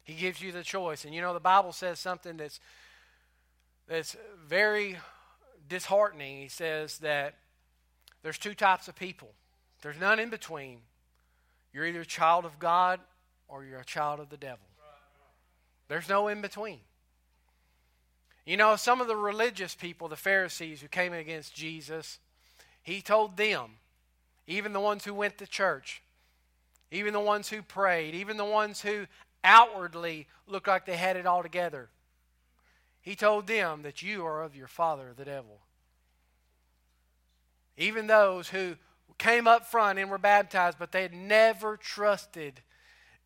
He 0.04 0.14
gives 0.14 0.42
you 0.42 0.52
the 0.52 0.64
choice. 0.64 1.06
And 1.06 1.14
you 1.14 1.22
know, 1.22 1.34
the 1.34 1.40
Bible 1.40 1.72
says 1.72 2.00
something 2.00 2.38
that's, 2.38 2.60
that's 3.88 4.16
very 4.46 4.98
disheartening. 5.68 6.42
He 6.42 6.48
says 6.48 6.98
that 7.00 7.36
there's 8.24 8.38
two 8.38 8.54
types 8.54 8.88
of 8.88 8.96
people, 8.96 9.30
there's 9.82 10.00
none 10.00 10.20
in 10.20 10.30
between. 10.30 10.80
You're 11.74 11.86
either 11.86 12.02
a 12.02 12.06
child 12.06 12.44
of 12.44 12.60
God 12.60 13.00
or 13.48 13.64
you're 13.64 13.80
a 13.80 13.86
child 13.86 14.20
of 14.20 14.30
the 14.30 14.38
devil. 14.38 14.66
There's 15.88 16.10
no 16.10 16.28
in 16.28 16.42
between. 16.42 16.80
You 18.46 18.58
know, 18.58 18.76
some 18.76 19.02
of 19.02 19.08
the 19.08 19.16
religious 19.16 19.76
people, 19.76 20.08
the 20.08 20.16
Pharisees 20.16 20.82
who 20.82 20.88
came 20.88 21.14
against 21.14 21.56
Jesus, 21.56 22.20
he 22.82 23.02
told 23.02 23.38
them, 23.38 23.78
even 24.48 24.74
the 24.74 24.80
ones 24.80 25.06
who 25.06 25.14
went 25.14 25.38
to 25.38 25.48
church, 25.48 26.02
even 26.92 27.14
the 27.14 27.20
ones 27.20 27.50
who 27.50 27.62
prayed, 27.62 28.14
even 28.14 28.38
the 28.38 28.46
ones 28.46 28.82
who 28.82 29.08
outwardly 29.44 30.28
looked 30.46 30.68
like 30.68 30.86
they 30.86 30.98
had 30.98 31.16
it 31.16 31.26
all 31.26 31.42
together. 31.42 31.90
He 33.02 33.16
told 33.16 33.48
them 33.48 33.82
that 33.82 34.04
you 34.04 34.26
are 34.26 34.44
of 34.44 34.56
your 34.56 34.68
father, 34.68 35.14
the 35.16 35.26
devil. 35.26 35.62
Even 37.78 38.06
those 38.06 38.50
who 38.50 38.76
came 39.18 39.48
up 39.48 39.66
front 39.66 39.98
and 39.98 40.12
were 40.12 40.18
baptized, 40.18 40.78
but 40.78 40.92
they 40.92 41.02
had 41.02 41.14
never 41.14 41.78
trusted 41.78 42.62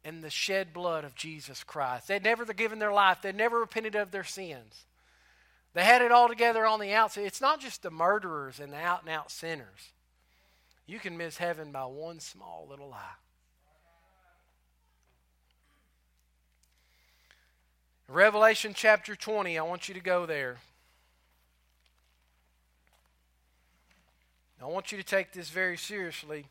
in 0.03 0.21
the 0.21 0.29
shed 0.29 0.71
blood 0.71 1.03
of 1.03 1.15
Jesus 1.15 1.63
Christ. 1.63 2.07
They'd 2.07 2.23
never 2.23 2.45
given 2.45 2.79
their 2.79 2.93
life, 2.93 3.21
they'd 3.21 3.35
never 3.35 3.59
repented 3.59 3.95
of 3.95 4.11
their 4.11 4.23
sins. 4.23 4.85
They 5.73 5.83
had 5.83 6.01
it 6.01 6.11
all 6.11 6.29
together 6.29 6.65
on 6.65 6.79
the 6.79 6.93
outside. 6.93 7.25
It's 7.25 7.41
not 7.41 7.59
just 7.59 7.83
the 7.83 7.91
murderers 7.91 8.61
and 8.61 8.71
the 8.71 8.77
out 8.77 9.01
and 9.01 9.09
out 9.09 9.29
sinners. 9.29 9.91
You 10.87 10.99
can 10.99 11.17
miss 11.17 11.37
heaven 11.37 11.73
by 11.73 11.83
one 11.83 12.21
small 12.21 12.67
little 12.69 12.89
lie. 12.89 13.17
Revelation 18.07 18.73
chapter 18.75 19.15
20, 19.15 19.57
I 19.57 19.63
want 19.63 19.87
you 19.87 19.95
to 19.95 19.99
go 19.99 20.27
there. 20.27 20.57
I 24.61 24.65
want 24.65 24.91
you 24.91 24.97
to 24.99 25.03
take 25.03 25.31
this 25.31 25.49
very 25.49 25.75
seriously. 25.75 26.45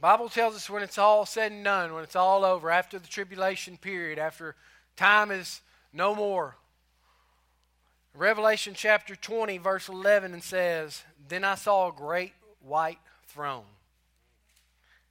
Bible 0.00 0.28
tells 0.28 0.56
us 0.56 0.68
when 0.68 0.82
it's 0.82 0.98
all 0.98 1.26
said 1.26 1.52
and 1.52 1.62
done, 1.62 1.94
when 1.94 2.02
it's 2.02 2.16
all 2.16 2.44
over, 2.44 2.70
after 2.70 2.98
the 2.98 3.06
tribulation 3.06 3.76
period, 3.76 4.18
after 4.18 4.56
time 4.96 5.30
is 5.30 5.60
no 5.92 6.14
more. 6.14 6.56
Revelation 8.14 8.74
chapter 8.74 9.14
20, 9.14 9.58
verse 9.58 9.88
11, 9.88 10.32
and 10.32 10.42
says, 10.42 11.04
Then 11.28 11.44
I 11.44 11.54
saw 11.54 11.88
a 11.88 11.92
great 11.92 12.32
white 12.60 12.98
throne 13.28 13.64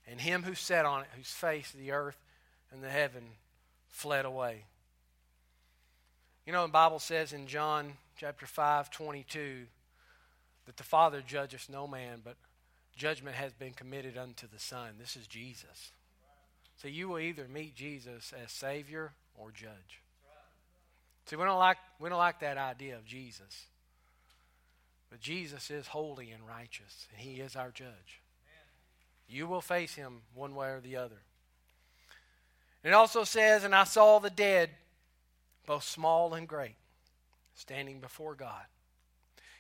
and 0.10 0.20
him 0.20 0.44
who 0.44 0.56
sat 0.56 0.86
on 0.86 1.02
it, 1.02 1.08
whose 1.16 1.32
face 1.32 1.72
the 1.72 1.92
earth 1.92 2.18
and 2.72 2.84
the 2.84 2.90
heaven 2.90 3.24
fled 3.88 4.26
away. 4.26 4.66
You 6.46 6.54
know, 6.54 6.64
the 6.64 6.72
Bible 6.72 7.00
says 7.00 7.32
in 7.32 7.48
John 7.48 7.94
chapter 8.18 8.46
5, 8.46 8.90
22, 8.90 9.66
that 10.66 10.78
the 10.78 10.84
Father 10.84 11.22
judgeth 11.26 11.70
no 11.70 11.88
man, 11.88 12.22
but 12.24 12.36
judgment 12.96 13.36
has 13.36 13.54
been 13.54 13.74
committed 13.74 14.18
unto 14.18 14.48
the 14.48 14.60
Son. 14.60 14.96
This 15.00 15.16
is 15.16 15.28
Jesus. 15.28 15.92
So 16.78 16.88
you 16.88 17.10
will 17.10 17.20
either 17.20 17.48
meet 17.48 17.76
Jesus 17.76 18.34
as 18.44 18.52
Savior 18.52 19.12
or 19.36 19.52
judge. 19.52 20.02
See, 21.26 21.36
we 21.36 21.44
don't 21.44 21.60
like, 21.60 21.78
we 22.00 22.10
don't 22.10 22.18
like 22.18 22.40
that 22.40 22.58
idea 22.58 22.96
of 22.96 23.06
Jesus. 23.06 23.68
But 25.10 25.20
Jesus 25.20 25.70
is 25.70 25.88
holy 25.88 26.32
and 26.32 26.48
righteous, 26.48 27.08
and 27.12 27.22
He 27.22 27.42
is 27.42 27.56
our 27.56 27.70
judge. 27.70 28.22
You 29.30 29.48
will 29.48 29.62
face 29.62 29.96
Him 29.96 30.22
one 30.34 30.56
way 30.56 30.70
or 30.70 30.82
the 30.82 30.96
other. 30.98 31.22
It 32.84 32.94
also 32.94 33.24
says, 33.24 33.64
And 33.64 33.76
I 33.76 33.84
saw 33.84 34.20
the 34.20 34.30
dead, 34.30 34.72
both 35.66 35.84
small 35.84 36.34
and 36.34 36.48
great, 36.48 36.76
standing 37.54 38.00
before 38.00 38.36
God. 38.36 38.64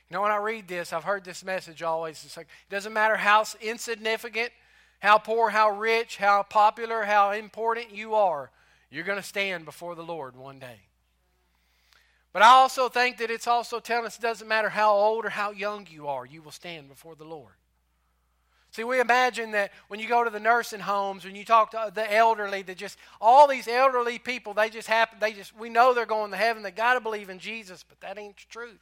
You 0.09 0.15
know, 0.15 0.21
when 0.21 0.31
I 0.31 0.37
read 0.37 0.67
this, 0.67 0.91
I've 0.91 1.03
heard 1.03 1.23
this 1.23 1.43
message 1.43 1.83
always. 1.83 2.23
It's 2.25 2.35
like, 2.35 2.47
it 2.47 2.73
doesn't 2.73 2.93
matter 2.93 3.15
how 3.15 3.45
insignificant, 3.61 4.49
how 4.99 5.19
poor, 5.19 5.51
how 5.51 5.69
rich, 5.69 6.17
how 6.17 6.41
popular, 6.43 7.03
how 7.03 7.31
important 7.31 7.93
you 7.93 8.15
are, 8.15 8.49
you're 8.89 9.03
going 9.03 9.19
to 9.19 9.23
stand 9.23 9.65
before 9.65 9.93
the 9.93 10.03
Lord 10.03 10.35
one 10.35 10.57
day. 10.57 10.79
But 12.33 12.41
I 12.41 12.47
also 12.47 12.89
think 12.89 13.17
that 13.17 13.29
it's 13.29 13.47
also 13.47 13.79
telling 13.79 14.07
us 14.07 14.17
it 14.17 14.21
doesn't 14.21 14.47
matter 14.47 14.69
how 14.69 14.93
old 14.93 15.25
or 15.25 15.29
how 15.29 15.51
young 15.51 15.87
you 15.89 16.07
are, 16.07 16.25
you 16.25 16.41
will 16.41 16.51
stand 16.51 16.89
before 16.89 17.15
the 17.15 17.23
Lord. 17.23 17.53
See, 18.71 18.83
we 18.83 18.99
imagine 18.99 19.51
that 19.51 19.71
when 19.87 19.99
you 19.99 20.07
go 20.07 20.23
to 20.23 20.29
the 20.29 20.39
nursing 20.39 20.79
homes, 20.79 21.25
when 21.25 21.35
you 21.35 21.43
talk 21.43 21.71
to 21.71 21.91
the 21.93 22.13
elderly, 22.13 22.61
that 22.63 22.77
just 22.77 22.97
all 23.19 23.47
these 23.47 23.67
elderly 23.67 24.19
people, 24.19 24.53
they 24.53 24.69
just 24.69 24.87
happen, 24.87 25.17
they 25.19 25.33
just, 25.33 25.57
we 25.57 25.69
know 25.69 25.93
they're 25.93 26.05
going 26.05 26.29
to 26.31 26.37
heaven. 26.37 26.61
They 26.61 26.71
got 26.71 26.93
to 26.93 26.99
believe 26.99 27.29
in 27.29 27.39
Jesus, 27.39 27.83
but 27.87 27.99
that 28.01 28.19
ain't 28.19 28.37
the 28.37 28.43
truth. 28.49 28.79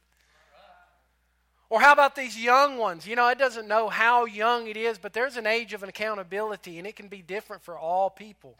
Or 1.70 1.80
how 1.80 1.92
about 1.92 2.16
these 2.16 2.38
young 2.38 2.78
ones? 2.78 3.06
You 3.06 3.16
know, 3.16 3.28
it 3.28 3.38
doesn't 3.38 3.68
know 3.68 3.88
how 3.88 4.24
young 4.24 4.68
it 4.68 4.76
is, 4.76 4.98
but 4.98 5.12
there's 5.12 5.36
an 5.36 5.46
age 5.46 5.72
of 5.72 5.82
accountability, 5.82 6.78
and 6.78 6.86
it 6.86 6.96
can 6.96 7.08
be 7.08 7.22
different 7.22 7.62
for 7.62 7.78
all 7.78 8.08
people. 8.10 8.56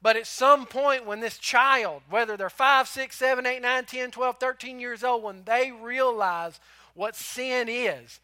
But 0.00 0.16
at 0.16 0.26
some 0.26 0.66
point, 0.66 1.06
when 1.06 1.20
this 1.20 1.38
child, 1.38 2.02
whether 2.10 2.36
they're 2.36 2.50
5, 2.50 2.88
6, 2.88 3.16
7, 3.16 3.46
8, 3.46 3.62
9, 3.62 3.84
10, 3.84 4.10
12, 4.10 4.36
13 4.38 4.80
years 4.80 5.04
old, 5.04 5.22
when 5.22 5.44
they 5.44 5.70
realize 5.70 6.58
what 6.94 7.14
sin 7.14 7.68
is 7.68 8.20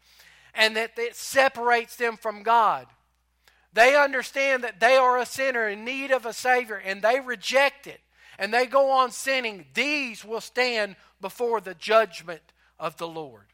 and 0.59 0.75
that 0.75 0.91
it 0.97 1.15
separates 1.15 1.95
them 1.95 2.17
from 2.17 2.43
God, 2.43 2.85
they 3.71 3.95
understand 3.95 4.65
that 4.65 4.81
they 4.81 4.97
are 4.97 5.17
a 5.17 5.25
sinner 5.25 5.69
in 5.69 5.85
need 5.85 6.11
of 6.11 6.25
a 6.25 6.33
Savior 6.33 6.75
and 6.75 7.01
they 7.01 7.21
reject 7.21 7.87
it 7.87 8.01
and 8.37 8.53
they 8.53 8.65
go 8.65 8.91
on 8.91 9.11
sinning, 9.11 9.65
these 9.73 10.25
will 10.25 10.41
stand 10.41 10.97
before 11.21 11.61
the 11.61 11.75
judgment 11.75 12.41
of 12.77 12.97
the 12.97 13.07
Lord. 13.07 13.45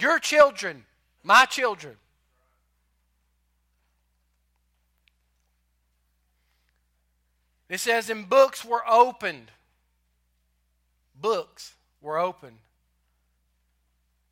Your 0.00 0.18
children, 0.18 0.84
my 1.22 1.44
children, 1.44 1.96
It 7.68 7.80
says, 7.80 8.10
and 8.10 8.28
books 8.28 8.64
were 8.64 8.88
opened. 8.88 9.50
Books 11.20 11.74
were 12.00 12.16
opened. 12.16 12.58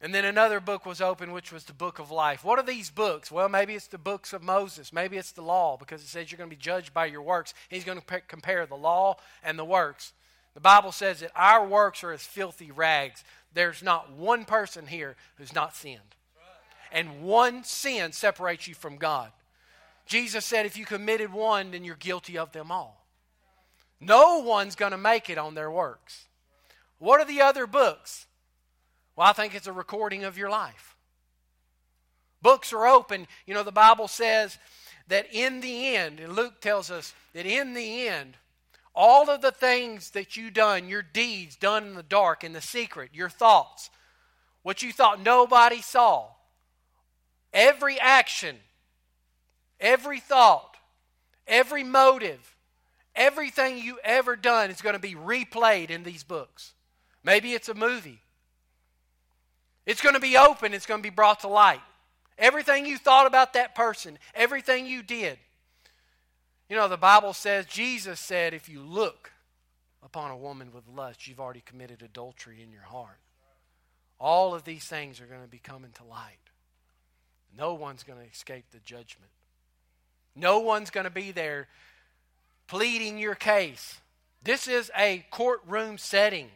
And 0.05 0.15
then 0.15 0.27
another 0.27 0.61
book 0.61 0.85
was 0.85 1.01
opened, 1.01 1.33
which 1.33 1.51
was 1.51 1.65
the 1.65 1.73
book 1.73 1.99
of 1.99 2.11
life. 2.11 2.45
What 2.45 2.59
are 2.59 2.63
these 2.63 2.91
books? 2.91 3.33
Well, 3.33 3.49
maybe 3.49 3.75
it's 3.75 3.87
the 3.87 3.97
books 3.97 4.35
of 4.35 4.43
Moses. 4.43 4.93
Maybe 4.93 5.17
it's 5.17 5.33
the 5.33 5.41
law, 5.41 5.79
because 5.79 6.03
it 6.03 6.09
says 6.09 6.31
you're 6.31 6.37
going 6.37 6.51
to 6.51 6.55
be 6.55 6.61
judged 6.61 6.93
by 6.93 7.07
your 7.07 7.23
works. 7.23 7.55
He's 7.71 7.85
going 7.85 7.99
to 7.99 8.21
compare 8.29 8.67
the 8.67 8.75
law 8.75 9.17
and 9.43 9.59
the 9.59 9.65
works. 9.65 10.13
The 10.53 10.61
Bible 10.61 10.93
says 10.93 11.21
that 11.21 11.31
our 11.35 11.67
works 11.67 12.05
are 12.05 12.13
as 12.13 12.21
filthy 12.21 12.71
rags. 12.71 13.25
There's 13.55 13.83
not 13.83 14.13
one 14.13 14.45
person 14.45 14.89
here 14.89 15.17
who's 15.37 15.55
not 15.55 15.75
sinned. 15.75 16.01
And 16.93 17.23
one 17.23 17.65
sin 17.65 18.13
separates 18.13 18.69
you 18.69 18.75
from 18.75 18.99
God. 18.99 19.33
Jesus 20.05 20.45
said 20.45 20.67
if 20.67 20.77
you 20.77 20.85
committed 20.85 21.33
one, 21.33 21.71
then 21.71 21.83
you're 21.83 21.97
guilty 21.97 22.37
of 22.37 22.53
them 22.53 22.71
all. 22.71 23.07
No 24.03 24.41
one's 24.41 24.75
going 24.75 24.93
to 24.93 24.99
make 24.99 25.31
it 25.31 25.39
on 25.39 25.55
their 25.55 25.71
works. 25.71 26.27
What 26.99 27.21
are 27.21 27.27
the 27.27 27.41
other 27.41 27.67
books? 27.67 28.27
Well, 29.17 29.29
I 29.29 29.33
think 29.33 29.55
it's 29.55 29.67
a 29.67 29.73
recording 29.73 30.25
of 30.25 30.39
your 30.39 30.51
life. 30.51 30.97
Books 32.43 32.73
are 32.73 32.87
open. 32.87 33.27
You 33.47 33.55
know, 33.55 33.63
the 33.63 33.73
Bible 33.73 34.09
says 34.09 34.59
that 35.09 35.27
in 35.33 35.61
the 35.61 35.97
end, 35.97 36.21
and 36.21 36.35
Luke 36.35 36.61
tells 36.61 36.91
us 36.91 37.15
that 37.33 37.47
in 37.47 37.75
the 37.75 38.09
end, 38.09 38.37
all 38.95 39.31
of 39.31 39.41
the 39.41 39.53
things 39.53 40.11
that 40.11 40.37
you 40.37 40.51
done, 40.51 40.89
your 40.89 41.03
deeds 41.03 41.57
done 41.57 41.87
in 41.87 41.95
the 41.95 42.03
dark, 42.03 42.45
in 42.45 42.53
the 42.53 42.61
secret, 42.61 43.11
your 43.13 43.31
thoughts, 43.31 43.91
what 44.63 44.83
you 44.83 44.93
thought 44.93 45.21
nobody 45.21 45.81
saw, 45.81 46.29
every 47.53 47.99
action, 47.99 48.57
every 49.81 50.21
thought, 50.21 50.77
every 51.47 51.83
motive, 51.83 52.55
Everything 53.17 53.79
you 53.79 53.99
ever 54.03 54.35
done 54.35 54.71
is 54.71 54.83
going 54.83 54.95
to 54.95 54.99
be 54.99 55.15
replayed 55.15 55.91
in 55.91 56.03
these 56.03 56.25
books. 56.25 56.73
Maybe 57.23 57.53
it's 57.53 57.69
a 57.69 57.75
movie. 57.75 58.21
It's 59.87 60.01
going 60.01 60.15
to 60.15 60.21
be 60.21 60.37
open, 60.37 60.73
it's 60.73 60.87
going 60.87 61.01
to 61.01 61.07
be 61.07 61.15
brought 61.15 61.41
to 61.41 61.49
light. 61.49 61.81
Everything 62.39 62.87
you 62.87 62.99
thought 62.99 63.27
about 63.27 63.53
that 63.53 63.75
person, 63.75 64.19
everything 64.35 64.87
you 64.87 65.03
did. 65.03 65.39
You 66.69 66.77
know, 66.77 66.89
the 66.89 66.97
Bible 66.97 67.33
says, 67.33 67.67
Jesus 67.67 68.19
said, 68.19 68.55
if 68.55 68.69
you 68.69 68.81
look 68.81 69.31
upon 70.03 70.31
a 70.31 70.37
woman 70.37 70.71
with 70.73 70.89
lust, 70.89 71.29
you've 71.29 71.41
already 71.41 71.63
committed 71.65 72.03
adultery 72.03 72.63
in 72.63 72.73
your 72.73 72.83
heart. 72.83 73.19
All 74.19 74.55
of 74.55 74.65
these 74.65 74.85
things 74.85 75.21
are 75.21 75.27
going 75.27 75.43
to 75.43 75.49
be 75.49 75.59
coming 75.59 75.91
to 75.93 76.05
light. 76.05 76.39
No 77.57 77.75
one's 77.75 78.03
going 78.03 78.19
to 78.19 78.27
escape 78.27 78.65
the 78.73 78.81
judgment. 78.81 79.31
No 80.35 80.61
one's 80.61 80.91
going 80.91 81.05
to 81.05 81.11
be 81.11 81.31
there 81.31 81.69
pleading 82.67 83.19
your 83.19 83.35
case. 83.35 84.01
This 84.43 84.67
is 84.67 84.91
a 84.97 85.25
courtroom 85.31 85.99
setting. 85.99 86.49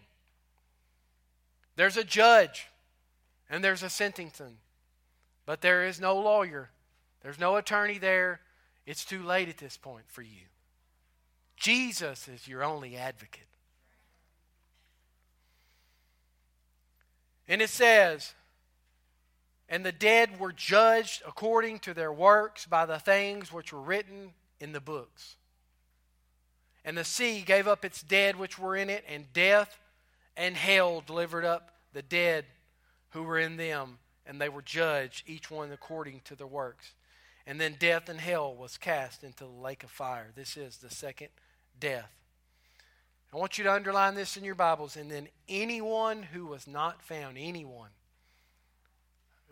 There's 1.77 1.97
a 1.97 2.05
judge 2.05 2.67
and 3.51 3.65
there's 3.65 3.83
a 3.83 3.91
sentencing, 3.91 4.59
but 5.47 5.61
there 5.61 5.87
is 5.87 6.01
no 6.01 6.17
lawyer. 6.17 6.71
There's 7.23 7.39
no 7.39 7.57
attorney 7.57 7.99
there. 7.99 8.41
It's 8.87 9.05
too 9.05 9.23
late 9.23 9.49
at 9.49 9.59
this 9.59 9.77
point 9.77 10.05
for 10.09 10.23
you. 10.23 10.47
Jesus 11.57 12.29
is 12.29 12.47
your 12.47 12.63
only 12.63 12.97
advocate. 12.97 13.43
And 17.49 17.63
it 17.63 17.71
says, 17.71 18.35
And 19.69 19.85
the 19.85 19.93
dead 19.93 20.39
were 20.39 20.53
judged 20.53 21.23
according 21.27 21.81
to 21.81 21.95
their 21.95 22.13
works 22.13 22.67
by 22.67 22.87
the 22.87 22.99
things 22.99 23.53
which 23.53 23.73
were 23.73 23.81
written 23.81 24.35
in 24.61 24.73
the 24.73 24.81
books. 24.81 25.37
And 26.85 26.97
the 26.97 27.05
sea 27.05 27.43
gave 27.43 27.67
up 27.67 27.85
its 27.85 28.03
dead 28.03 28.37
which 28.37 28.59
were 28.59 28.77
in 28.77 28.89
it, 28.89 29.05
and 29.09 29.33
death 29.33 29.79
and 30.37 30.57
hell 30.57 31.03
delivered 31.05 31.45
up 31.45 31.73
the 31.93 32.03
dead 32.03 32.45
who 33.11 33.23
were 33.23 33.39
in 33.39 33.57
them, 33.57 33.99
and 34.27 34.41
they 34.41 34.49
were 34.49 34.63
judged, 34.63 35.25
each 35.27 35.51
one 35.51 35.73
according 35.73 36.21
to 36.25 36.37
their 36.37 36.47
works. 36.47 36.93
And 37.47 37.61
then 37.61 37.77
death 37.79 38.09
and 38.09 38.21
hell 38.21 38.55
was 38.55 38.77
cast 38.77 39.25
into 39.25 39.45
the 39.45 39.51
lake 39.51 39.83
of 39.83 39.91
fire. 39.91 40.31
This 40.35 40.57
is 40.57 40.77
the 40.77 40.91
second 40.91 41.29
death. 41.81 42.13
I 43.33 43.37
want 43.37 43.59
you 43.59 43.65
to 43.65 43.73
underline 43.73 44.15
this 44.15 44.37
in 44.37 44.45
your 44.45 44.55
Bibles. 44.55 44.97
And 44.97 45.11
then 45.11 45.29
anyone 45.49 46.23
who 46.23 46.47
was 46.47 46.67
not 46.67 47.03
found, 47.03 47.39
anyone, 47.39 47.91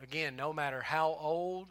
again, 0.02 0.36
no 0.36 0.52
matter 0.52 0.82
how 0.82 1.16
old, 1.18 1.68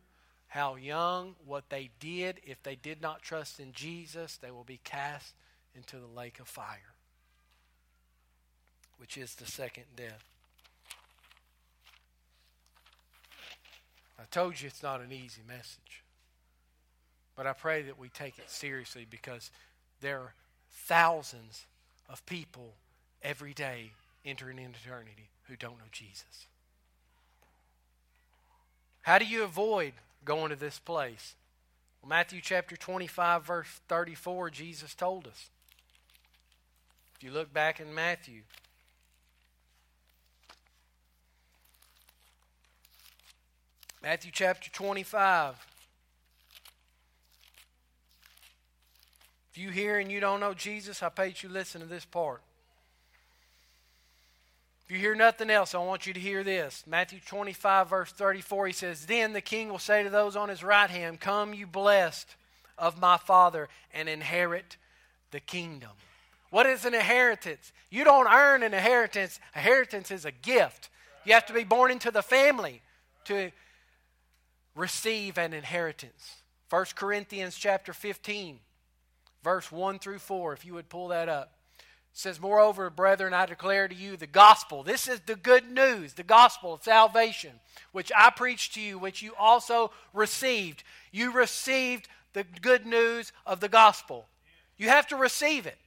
how 0.48 0.76
young, 0.76 1.36
what 1.46 1.70
they 1.70 1.92
did, 2.00 2.40
if 2.44 2.62
they 2.64 2.76
did 2.76 3.02
not 3.02 3.22
trust 3.22 3.60
in 3.60 3.72
Jesus, 3.72 4.38
they 4.38 4.52
will 4.52 4.64
be 4.64 4.80
cast 4.84 5.36
into 5.76 5.98
the 5.98 6.08
lake 6.08 6.40
of 6.40 6.48
fire, 6.48 6.94
which 8.98 9.18
is 9.18 9.36
the 9.36 9.46
second 9.46 9.86
death. 9.96 10.24
I 14.20 14.24
told 14.32 14.60
you 14.60 14.68
it's 14.68 14.84
not 14.84 15.02
an 15.02 15.12
easy 15.12 15.42
message. 15.48 16.04
But 17.36 17.48
I 17.48 17.54
pray 17.54 17.82
that 17.84 18.00
we 18.00 18.10
take 18.10 18.38
it 18.40 18.50
seriously 18.50 19.06
because 19.10 19.52
there 20.02 20.20
are 20.20 20.34
thousands 20.72 21.66
of 22.10 22.26
people 22.26 22.74
every 23.22 23.54
day 23.54 23.92
entering 24.24 24.58
into 24.58 24.80
eternity 24.86 25.30
who 25.48 25.56
don't 25.56 25.78
know 25.78 25.86
Jesus. 25.92 26.48
How 29.02 29.20
do 29.20 29.26
you 29.26 29.44
avoid 29.44 29.94
going 30.24 30.50
to 30.50 30.56
this 30.56 30.80
place? 30.80 31.36
Well, 32.02 32.10
Matthew 32.10 32.42
chapter 32.42 32.76
25, 32.76 33.44
verse 33.44 33.68
34, 33.88 34.50
Jesus 34.50 34.96
told 34.96 35.28
us 35.28 35.50
if 37.16 37.24
you 37.24 37.32
look 37.32 37.54
back 37.54 37.80
in 37.80 37.94
Matthew, 37.94 38.42
Matthew 44.06 44.30
chapter 44.32 44.70
25. 44.70 45.56
If 49.52 49.58
you 49.58 49.72
hear 49.72 49.98
and 49.98 50.12
you 50.12 50.20
don't 50.20 50.40
know 50.40 50.54
Jesus, 50.54 51.02
I 51.02 51.10
that 51.10 51.42
you 51.42 51.50
listen 51.50 51.82
to 51.82 51.88
this 51.88 52.06
part. 52.06 52.44
If 54.86 54.92
you 54.92 55.00
hear 55.00 55.16
nothing 55.16 55.50
else, 55.50 55.74
I 55.74 55.80
want 55.80 56.06
you 56.06 56.14
to 56.14 56.20
hear 56.20 56.44
this. 56.44 56.84
Matthew 56.86 57.20
25, 57.26 57.90
verse 57.90 58.12
34, 58.12 58.68
he 58.68 58.74
says, 58.74 59.08
Then 59.08 59.34
the 59.34 59.42
king 59.42 59.70
will 59.70 59.80
say 59.80 60.04
to 60.04 60.12
those 60.12 60.36
on 60.36 60.50
his 60.50 60.64
right 60.64 60.92
hand, 60.92 61.20
Come, 61.20 61.56
you 61.56 61.66
blessed 61.66 62.36
of 62.78 63.02
my 63.02 63.18
Father, 63.18 63.70
and 63.92 64.08
inherit 64.08 64.78
the 65.32 65.40
kingdom. 65.40 65.90
What 66.52 66.68
is 66.68 66.86
an 66.86 66.94
inheritance? 66.94 67.74
You 67.90 68.04
don't 68.04 68.32
earn 68.32 68.62
an 68.62 68.76
inheritance. 68.76 69.40
Inheritance 69.56 70.12
is 70.12 70.26
a 70.26 70.32
gift. 70.32 70.90
You 71.26 71.34
have 71.34 71.48
to 71.48 71.54
be 71.54 71.64
born 71.64 71.90
into 71.90 72.12
the 72.12 72.22
family 72.22 72.84
to 73.24 73.52
receive 74.76 75.38
an 75.38 75.54
inheritance. 75.54 76.42
1 76.70 76.86
Corinthians 76.96 77.56
chapter 77.56 77.94
15, 77.94 78.60
verse 79.44 79.72
1 79.72 80.00
through 80.00 80.20
4, 80.20 80.54
if 80.54 80.66
you 80.66 80.74
would 80.74 80.90
pull 80.90 81.08
that 81.10 81.30
up. 81.30 81.54
It 81.78 81.84
says, 82.20 82.40
Moreover, 82.40 82.90
brethren, 82.90 83.34
I 83.34 83.46
declare 83.46 83.88
to 83.88 83.96
you 83.96 84.18
the 84.18 84.28
gospel. 84.28 84.84
This 84.84 85.08
is 85.08 85.22
the 85.22 85.36
good 85.36 85.72
news, 85.72 86.14
the 86.14 86.24
gospel 86.24 86.74
of 86.74 86.84
salvation, 86.84 87.52
which 87.92 88.12
I 88.16 88.30
preached 88.30 88.74
to 88.76 88.82
you, 88.82 88.98
which 88.98 89.22
you 89.22 89.34
also 89.40 89.92
received. 90.14 90.84
You 91.12 91.32
received 91.32 92.08
the 92.34 92.44
good 92.62 92.86
news 92.86 93.32
of 93.46 93.60
the 93.60 93.70
gospel. 93.70 94.28
You 94.78 94.90
have 94.90 95.08
to 95.08 95.16
receive 95.16 95.66
it. 95.66 95.78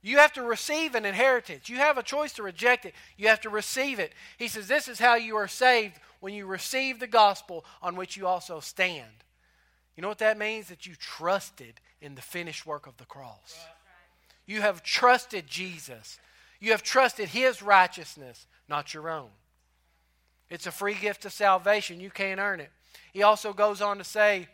You 0.00 0.18
have 0.18 0.32
to 0.34 0.42
receive 0.42 0.94
an 0.94 1.04
inheritance. 1.04 1.68
You 1.68 1.76
have 1.76 1.98
a 1.98 2.02
choice 2.02 2.32
to 2.34 2.42
reject 2.42 2.84
it. 2.84 2.94
You 3.16 3.28
have 3.28 3.40
to 3.40 3.50
receive 3.50 3.98
it. 3.98 4.12
He 4.38 4.48
says, 4.48 4.68
This 4.68 4.88
is 4.88 5.00
how 5.00 5.16
you 5.16 5.36
are 5.36 5.48
saved 5.48 5.98
when 6.20 6.34
you 6.34 6.46
receive 6.46 6.98
the 6.98 7.06
gospel 7.06 7.64
on 7.82 7.96
which 7.96 8.16
you 8.16 8.26
also 8.26 8.60
stand. 8.60 9.24
You 9.96 10.02
know 10.02 10.08
what 10.08 10.18
that 10.18 10.38
means? 10.38 10.68
That 10.68 10.86
you 10.86 10.94
trusted 10.94 11.80
in 12.00 12.14
the 12.14 12.22
finished 12.22 12.66
work 12.66 12.86
of 12.86 12.96
the 12.96 13.04
cross. 13.04 13.58
You 14.46 14.60
have 14.60 14.82
trusted 14.82 15.46
Jesus. 15.46 16.18
You 16.60 16.70
have 16.72 16.82
trusted 16.82 17.28
His 17.28 17.62
righteousness, 17.62 18.46
not 18.68 18.94
your 18.94 19.10
own. 19.10 19.28
It's 20.50 20.66
a 20.66 20.72
free 20.72 20.94
gift 20.94 21.24
of 21.24 21.32
salvation. 21.32 22.00
You 22.00 22.10
can't 22.10 22.40
earn 22.40 22.60
it. 22.60 22.70
He 23.12 23.22
also 23.22 23.52
goes 23.52 23.80
on 23.80 23.98
to 23.98 24.04
say 24.04 24.48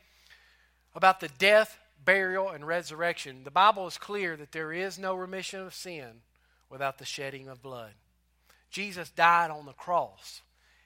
about 0.95 1.21
the 1.21 1.29
death, 1.39 1.79
burial, 2.05 2.51
and 2.51 2.67
resurrection. 2.67 3.45
The 3.45 3.51
Bible 3.51 3.87
is 3.87 3.99
clear 3.99 4.37
that 4.37 4.53
there 4.53 4.73
is 4.73 4.99
no 4.99 5.15
remission 5.15 5.61
of 5.61 5.75
sin 5.75 6.23
without 6.71 6.99
the 6.99 7.05
shedding 7.05 7.49
of 7.49 7.63
blood. 7.63 7.93
Jesus 8.71 9.11
died 9.11 9.51
on 9.51 9.67
the 9.67 9.73
cross, 9.73 10.43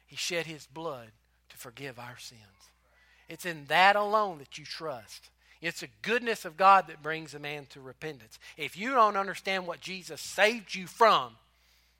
He 0.09 0.17
shed 0.17 0.47
His 0.47 0.67
blood 0.67 1.09
to 1.51 1.57
forgive 1.57 1.99
our 1.99 2.19
sins. 2.19 2.41
It's 3.29 3.47
in 3.47 3.67
that 3.67 3.95
alone 3.95 4.39
that 4.39 4.59
you 4.59 4.65
trust. 4.65 5.31
It's 5.61 5.81
the 5.81 5.89
goodness 6.03 6.45
of 6.45 6.57
God 6.57 6.87
that 6.89 7.03
brings 7.03 7.35
a 7.35 7.39
man 7.39 7.67
to 7.71 7.81
repentance. 7.81 8.39
If 8.57 8.77
you 8.77 8.93
don't 8.93 9.17
understand 9.17 9.67
what 9.67 9.81
Jesus 9.81 10.21
saved 10.21 10.75
you 10.75 10.87
from, 10.87 11.33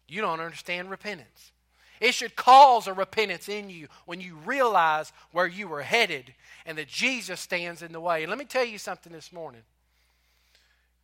you 0.09 0.21
don't 0.21 0.41
understand 0.41 0.91
repentance. 0.91 1.53
It 2.01 2.15
should 2.15 2.37
cause 2.37 2.87
a 2.87 2.93
repentance 2.93 3.49
in 3.49 3.69
you 3.69 3.89
when 4.07 4.21
you 4.21 4.37
realize 4.37 5.13
where 5.33 5.47
you 5.47 5.69
were 5.69 5.83
headed 5.83 6.33
and 6.65 6.79
that 6.79 6.89
Jesus 6.89 7.41
stands 7.41 7.83
in 7.83 7.93
the 7.93 8.01
way. 8.01 8.25
Let 8.25 8.39
me 8.39 8.45
tell 8.45 8.65
you 8.65 8.79
something 8.79 9.13
this 9.13 9.33
morning. 9.33 9.63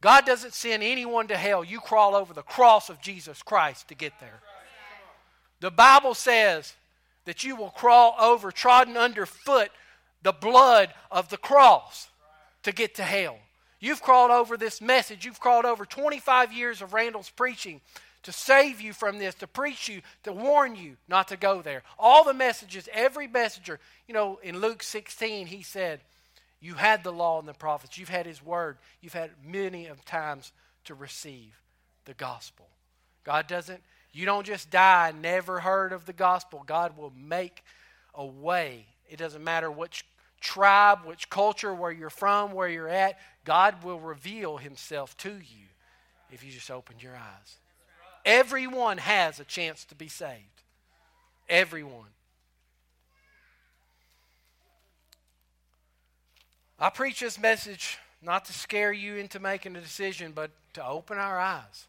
God 0.01 0.25
doesn't 0.25 0.55
send 0.55 0.83
anyone 0.83 1.27
to 1.29 1.37
hell. 1.37 1.65
You 1.65 1.81
crawl 1.81 2.15
over 2.15 2.33
the 2.33 2.43
cross 2.43 2.89
of 2.89 3.01
Jesus 3.01 3.43
Christ 3.43 3.89
to 3.89 3.95
get 3.95 4.13
there. 4.21 4.41
The 5.61 5.71
Bible 5.71 6.15
says 6.15 6.75
that 7.25 7.45
you 7.45 7.57
will 7.57 7.71
crawl 7.71 8.15
over, 8.21 8.51
trodden 8.51 8.97
underfoot, 8.97 9.71
the 10.23 10.33
blood 10.33 10.93
of 11.11 11.29
the 11.29 11.37
cross 11.37 12.09
to 12.63 12.73
get 12.73 12.95
to 12.97 13.03
hell. 13.03 13.39
You've 13.81 14.03
crawled 14.03 14.31
over 14.31 14.57
this 14.57 14.81
message. 14.81 15.25
You've 15.25 15.41
crawled 15.41 15.67
over 15.67 15.85
25 15.85 16.53
years 16.53 16.81
of 16.81 16.95
Randall's 16.95 17.31
preaching 17.31 17.81
to 18.23 18.33
save 18.33 18.81
you 18.81 18.95
from 18.95 19.19
this, 19.19 19.35
to 19.37 19.47
preach 19.47 19.89
you, 19.89 20.01
to 20.23 20.33
warn 20.33 20.75
you 20.75 20.97
not 21.09 21.29
to 21.29 21.37
go 21.37 21.61
there. 21.61 21.83
All 21.99 22.25
the 22.25 22.33
messages, 22.33 22.89
every 22.93 23.29
messenger, 23.29 23.79
you 24.09 24.15
know, 24.15 24.41
in 24.43 24.61
Luke 24.61 24.83
16, 24.83 25.47
he 25.47 25.63
said, 25.63 26.01
You 26.61 26.75
had 26.75 27.05
the 27.05 27.13
law 27.13 27.39
and 27.39 27.47
the 27.47 27.53
prophets, 27.53 27.99
you've 27.99 28.09
had 28.09 28.25
his 28.25 28.43
word, 28.43 28.79
you've 29.03 29.13
had 29.13 29.33
many 29.45 29.87
of 29.87 30.05
times 30.07 30.53
to 30.85 30.95
receive 30.95 31.61
the 32.07 32.15
gospel. 32.15 32.69
God 33.25 33.47
doesn't, 33.47 33.83
you 34.15 34.27
don't 34.27 34.47
just 34.47 34.71
die, 34.71 35.13
never 35.21 35.61
heard 35.61 35.93
of 35.93 36.07
the 36.07 36.13
gospel. 36.13 36.63
God 36.65 36.97
will 36.97 37.13
make 37.17 37.65
a 38.15 38.25
way. 38.25 38.87
It 39.09 39.19
doesn't 39.19 39.43
matter 39.43 39.71
which 39.71 40.05
tribe, 40.41 41.01
which 41.05 41.29
culture, 41.29 41.75
where 41.75 41.91
you're 41.91 42.11
from, 42.11 42.53
where 42.53 42.69
you're 42.69 42.89
at, 42.89 43.19
God 43.45 43.83
will 43.83 43.99
reveal 43.99 44.59
himself 44.59 45.17
to 45.19 45.31
you 45.31 45.67
if 46.31 46.45
you 46.45 46.53
just 46.53 46.71
open 46.71 46.97
your 47.01 47.17
eyes. 47.17 47.57
Everyone 48.25 48.99
has 48.99 49.41
a 49.41 49.45
chance 49.45 49.85
to 49.87 49.95
be 49.95 50.09
saved. 50.09 50.63
Everyone. 51.49 52.09
I 56.79 56.91
preach 56.91 57.21
this 57.21 57.39
message 57.39 57.99
not 58.23 58.45
to 58.47 58.53
scare 58.53 58.93
you 58.93 59.17
into 59.17 59.39
making 59.39 59.77
a 59.77 59.81
decision, 59.81 60.33
but 60.35 60.51
to 60.75 60.87
open 60.87 61.19
our 61.19 61.39
eyes. 61.39 61.87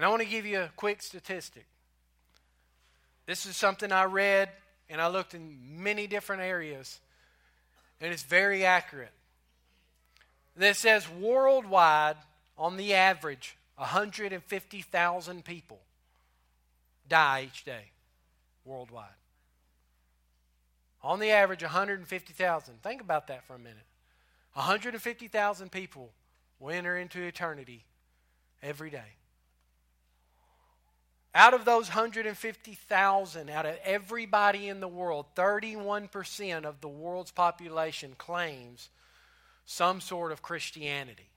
And 0.00 0.06
I 0.06 0.08
want 0.08 0.22
to 0.22 0.28
give 0.28 0.46
you 0.46 0.60
a 0.60 0.70
quick 0.76 1.02
statistic. 1.02 1.66
This 3.26 3.44
is 3.44 3.54
something 3.54 3.92
I 3.92 4.04
read 4.04 4.48
and 4.88 4.98
I 4.98 5.08
looked 5.08 5.34
in 5.34 5.58
many 5.60 6.06
different 6.06 6.40
areas, 6.40 7.00
and 8.00 8.10
it's 8.10 8.22
very 8.22 8.64
accurate. 8.64 9.12
That 10.56 10.76
says 10.76 11.06
worldwide, 11.06 12.16
on 12.56 12.78
the 12.78 12.94
average, 12.94 13.58
150,000 13.76 15.44
people 15.44 15.80
die 17.06 17.48
each 17.48 17.66
day 17.66 17.90
worldwide. 18.64 19.04
On 21.02 21.20
the 21.20 21.30
average, 21.30 21.62
150,000. 21.62 22.82
Think 22.82 23.02
about 23.02 23.26
that 23.26 23.44
for 23.44 23.54
a 23.54 23.58
minute. 23.58 23.84
150,000 24.54 25.70
people 25.70 26.10
will 26.58 26.70
enter 26.70 26.96
into 26.96 27.20
eternity 27.20 27.84
every 28.62 28.88
day. 28.88 29.19
Out 31.34 31.54
of 31.54 31.64
those 31.64 31.88
150,000, 31.88 33.50
out 33.50 33.66
of 33.66 33.76
everybody 33.84 34.68
in 34.68 34.80
the 34.80 34.88
world, 34.88 35.26
31% 35.36 36.64
of 36.64 36.80
the 36.80 36.88
world's 36.88 37.30
population 37.30 38.14
claims 38.18 38.88
some 39.64 40.00
sort 40.00 40.32
of 40.32 40.42
Christianity. 40.42 41.28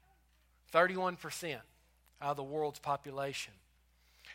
31% 0.73 1.57
out 2.21 2.31
of 2.31 2.37
the 2.37 2.43
world's 2.43 2.79
population. 2.79 3.53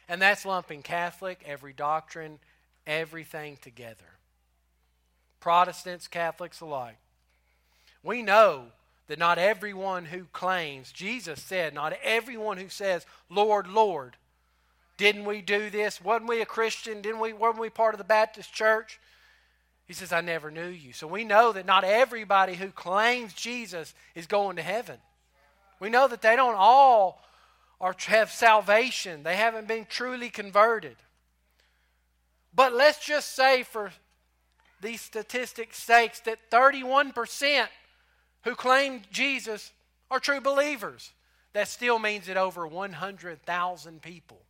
And 0.08 0.22
that's 0.22 0.46
lumping 0.46 0.82
Catholic, 0.82 1.42
every 1.44 1.72
doctrine, 1.72 2.38
everything 2.86 3.58
together. 3.60 4.18
Protestants, 5.40 6.06
Catholics 6.06 6.60
alike. 6.60 6.98
We 8.04 8.22
know 8.22 8.66
that 9.08 9.18
not 9.18 9.38
everyone 9.38 10.04
who 10.06 10.24
claims, 10.32 10.92
Jesus 10.92 11.42
said, 11.42 11.74
not 11.74 11.94
everyone 12.02 12.58
who 12.58 12.68
says, 12.68 13.04
Lord, 13.28 13.66
Lord, 13.66 14.16
didn't 14.98 15.24
we 15.24 15.40
do 15.40 15.70
this? 15.70 16.02
Wasn't 16.02 16.28
we 16.28 16.42
a 16.42 16.46
Christian? 16.46 17.00
Didn't 17.00 17.20
we, 17.20 17.32
weren't 17.32 17.58
we 17.58 17.70
part 17.70 17.94
of 17.94 17.98
the 17.98 18.04
Baptist 18.04 18.52
church? 18.52 19.00
He 19.86 19.94
says, 19.94 20.12
I 20.12 20.20
never 20.20 20.50
knew 20.50 20.66
you. 20.66 20.92
So 20.92 21.06
we 21.06 21.24
know 21.24 21.52
that 21.52 21.64
not 21.64 21.84
everybody 21.84 22.56
who 22.56 22.70
claims 22.70 23.32
Jesus 23.32 23.94
is 24.14 24.26
going 24.26 24.56
to 24.56 24.62
heaven. 24.62 24.98
We 25.80 25.88
know 25.88 26.08
that 26.08 26.20
they 26.20 26.36
don't 26.36 26.56
all 26.58 27.22
are, 27.80 27.94
have 28.06 28.32
salvation, 28.32 29.22
they 29.22 29.36
haven't 29.36 29.68
been 29.68 29.86
truly 29.88 30.30
converted. 30.30 30.96
But 32.52 32.74
let's 32.74 33.06
just 33.06 33.36
say, 33.36 33.62
for 33.62 33.92
these 34.80 35.00
statistics' 35.00 35.80
sakes, 35.80 36.18
that 36.20 36.50
31% 36.50 37.68
who 38.42 38.56
claim 38.56 39.02
Jesus 39.12 39.70
are 40.10 40.18
true 40.18 40.40
believers. 40.40 41.12
That 41.52 41.68
still 41.68 42.00
means 42.00 42.26
that 42.26 42.36
over 42.36 42.66
100,000 42.66 44.02
people 44.02 44.40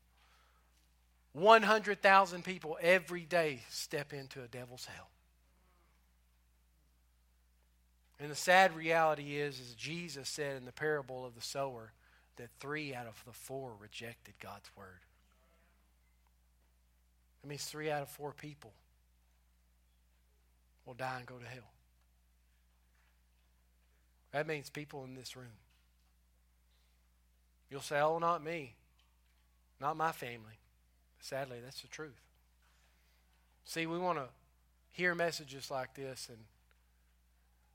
100,000 1.33 2.45
people 2.45 2.79
every 2.81 3.23
day 3.23 3.63
step 3.69 4.13
into 4.13 4.43
a 4.43 4.49
devil's 4.49 4.87
hell. 4.87 5.11
And 8.21 8.31
the 8.31 8.37
sad 8.37 8.75
reality 8.75 9.37
is, 9.37 9.61
as 9.61 9.75
Jesus 9.75 10.29
said 10.29 10.57
in 10.57 10.65
the 10.65 10.73
parable 10.73 11.25
of 11.25 11.35
the 11.35 11.43
sower, 11.43 11.93
that 12.37 12.51
three 12.59 12.95
out 12.95 13.07
of 13.07 13.23
the 13.27 13.33
four 13.33 13.73
rejected 13.81 14.35
God's 14.41 14.69
word. 14.77 15.01
That 17.43 17.49
means 17.49 17.65
three 17.65 17.91
out 17.91 18.03
of 18.03 18.09
four 18.09 18.33
people 18.33 18.73
will 20.85 20.95
die 20.95 21.19
and 21.19 21.27
go 21.27 21.37
to 21.37 21.47
hell. 21.47 21.71
That 24.33 24.47
means 24.47 24.69
people 24.71 25.05
in 25.05 25.15
this 25.15 25.37
room. 25.37 25.47
You'll 27.71 27.83
say, 27.83 28.01
oh, 28.01 28.19
not 28.19 28.43
me, 28.43 28.75
not 29.81 29.97
my 29.97 30.13
family. 30.13 30.59
Sadly, 31.21 31.59
that's 31.63 31.81
the 31.83 31.89
truth. 31.89 32.21
See, 33.65 33.87
we 33.87 33.99
want 33.99 34.19
to 34.19 34.29
hear 34.91 35.15
messages 35.15 35.71
like 35.71 35.95
this 35.95 36.29
and 36.29 36.39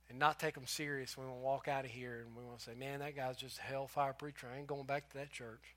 and 0.10 0.20
not 0.20 0.38
take 0.38 0.54
them 0.54 0.68
serious. 0.68 1.18
We 1.18 1.24
want 1.24 1.38
to 1.38 1.42
walk 1.44 1.68
out 1.68 1.86
of 1.86 1.92
here 1.92 2.24
and 2.26 2.36
we 2.36 2.44
want 2.44 2.60
to 2.60 2.66
say, 2.66 2.76
man, 2.78 3.00
that 3.00 3.16
guy's 3.16 3.38
just 3.38 3.58
a 3.58 3.62
hellfire 3.62 4.14
preacher. 4.14 4.48
I 4.54 4.58
ain't 4.58 4.68
going 4.68 4.86
back 4.86 5.10
to 5.10 5.18
that 5.18 5.32
church. 5.32 5.76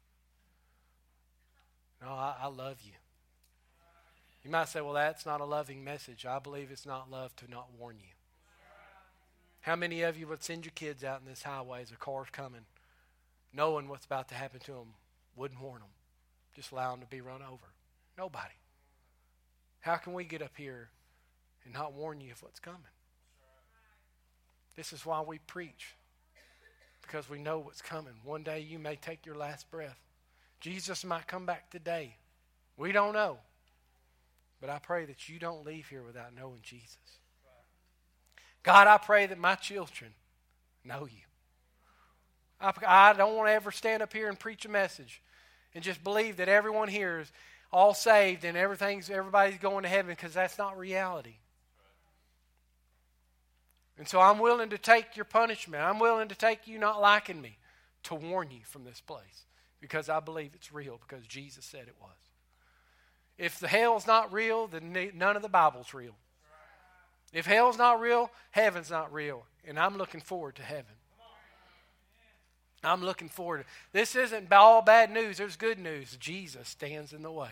No, 2.03 2.09
I, 2.09 2.35
I 2.43 2.47
love 2.49 2.79
you. 2.83 2.93
You 4.45 4.51
might 4.51 4.69
say, 4.69 4.81
well, 4.81 4.95
that's 4.95 5.25
not 5.25 5.41
a 5.41 5.45
loving 5.45 5.85
message. 5.85 6.27
I 6.27 6.41
believe 6.41 6.71
it's 6.71 6.85
not 6.85 7.11
love 7.11 7.35
to 7.37 7.51
not 7.51 7.69
warn 7.79 7.97
you. 7.99 8.13
How 9.61 9.77
many 9.77 10.03
of 10.03 10.19
you 10.19 10.27
would 10.27 10.43
send 10.43 10.65
your 10.65 10.73
kids 10.75 11.05
out 11.05 11.21
in 11.21 11.29
this 11.29 11.45
highway 11.45 11.83
as 11.83 11.93
a 11.93 11.97
car's 11.97 12.29
coming? 12.31 12.67
knowing 13.57 13.89
what's 13.89 14.05
about 14.05 14.29
to 14.29 14.35
happen 14.35 14.61
to 14.61 14.73
them, 14.73 14.95
wouldn't 15.35 15.61
warn 15.61 15.81
them. 15.81 15.91
Just 16.57 16.73
allow 16.73 16.91
them 16.91 17.01
to 17.01 17.07
be 17.07 17.21
run 17.21 17.43
over. 17.43 17.67
Nobody. 18.17 18.55
How 19.81 19.97
can 19.97 20.15
we 20.15 20.25
get 20.25 20.41
up 20.41 20.57
here 20.57 20.89
and 21.65 21.75
not 21.75 21.93
warn 21.93 22.21
you 22.21 22.33
of 22.33 22.43
what's 22.43 22.59
coming? 22.59 22.81
This 24.75 24.93
is 24.93 25.05
why 25.05 25.21
we 25.21 25.39
preach. 25.39 25.95
Because 27.03 27.29
we 27.29 27.39
know 27.39 27.59
what's 27.59 27.83
coming. 27.83 28.15
One 28.25 28.43
day 28.43 28.61
you 28.61 28.79
may 28.79 28.97
take 28.97 29.27
your 29.27 29.37
last 29.37 29.71
breath. 29.71 29.99
Jesus 30.61 31.05
might 31.05 31.29
come 31.29 31.45
back 31.45 31.71
today. 31.71 32.17
We 32.79 32.91
don't 32.91 33.13
know. 33.13 33.39
But 34.61 34.71
I 34.71 34.79
pray 34.79 35.05
that 35.05 35.29
you 35.29 35.39
don't 35.39 35.65
leave 35.65 35.89
here 35.89 36.03
without 36.03 36.35
knowing 36.35 36.61
Jesus. 36.63 36.97
God, 38.63 38.89
I 38.89 38.97
pray 38.97 39.27
that 39.27 39.39
my 39.39 39.55
children 39.55 40.13
know 40.85 41.07
you. 41.07 41.23
I, 42.61 42.73
I 42.87 43.13
don't 43.13 43.37
want 43.37 43.49
to 43.49 43.53
ever 43.53 43.71
stand 43.71 44.03
up 44.03 44.13
here 44.13 44.29
and 44.29 44.39
preach 44.39 44.65
a 44.65 44.71
message 44.71 45.21
and 45.77 45.85
just 45.85 46.03
believe 46.03 46.39
that 46.39 46.49
everyone 46.49 46.89
here 46.89 47.21
is 47.21 47.31
all 47.71 47.93
saved 47.93 48.47
and 48.47 48.57
everything's 48.57 49.11
everybody's 49.11 49.59
going 49.59 49.83
to 49.83 49.91
heaven 49.91 50.11
because 50.11 50.33
that's 50.33 50.57
not 50.57 50.79
reality. 50.79 51.35
And 53.99 54.09
so 54.09 54.19
I'm 54.19 54.39
willing 54.39 54.71
to 54.71 54.79
take 54.79 55.17
your 55.17 55.27
punishment. 55.27 55.83
I'm 55.83 55.99
willing 55.99 56.29
to 56.29 56.35
take 56.35 56.67
you 56.67 56.79
not 56.79 57.03
liking 57.03 57.43
me 57.43 57.59
to 58.05 58.15
warn 58.15 58.51
you 58.51 58.61
from 58.65 58.85
this 58.85 59.03
place 59.03 59.45
because 59.79 60.09
I 60.09 60.19
believe 60.21 60.53
it's 60.55 60.73
real 60.73 60.99
because 61.07 61.27
Jesus 61.27 61.67
said 61.67 61.89
it 61.89 61.97
was. 62.01 62.11
If 63.37 63.61
the 63.61 63.69
hell's 63.69 64.07
not 64.07 64.33
real, 64.33 64.67
then 64.69 64.97
none 65.15 65.37
of 65.37 65.43
the 65.43 65.49
Bible's 65.51 65.93
real. 65.93 66.17
If 67.35 67.45
hell's 67.45 67.77
not 67.77 68.01
real, 68.01 68.31
heaven's 68.51 68.91
not 68.91 69.13
real. 69.13 69.45
And 69.63 69.79
I'm 69.79 69.99
looking 69.99 70.23
forward 70.23 70.57
to 70.57 70.63
heaven. 70.63 70.95
I'm 72.87 73.03
looking 73.03 73.29
forward 73.29 73.59
to 73.59 73.65
This 73.93 74.15
isn't 74.15 74.53
all 74.53 74.83
bad 74.83 75.11
news. 75.11 75.39
There's 75.39 75.57
good 75.57 75.79
news. 75.79 76.17
Jesus 76.19 76.69
stands 76.69 77.13
in 77.13 77.23
the 77.23 77.33
way. 77.33 77.51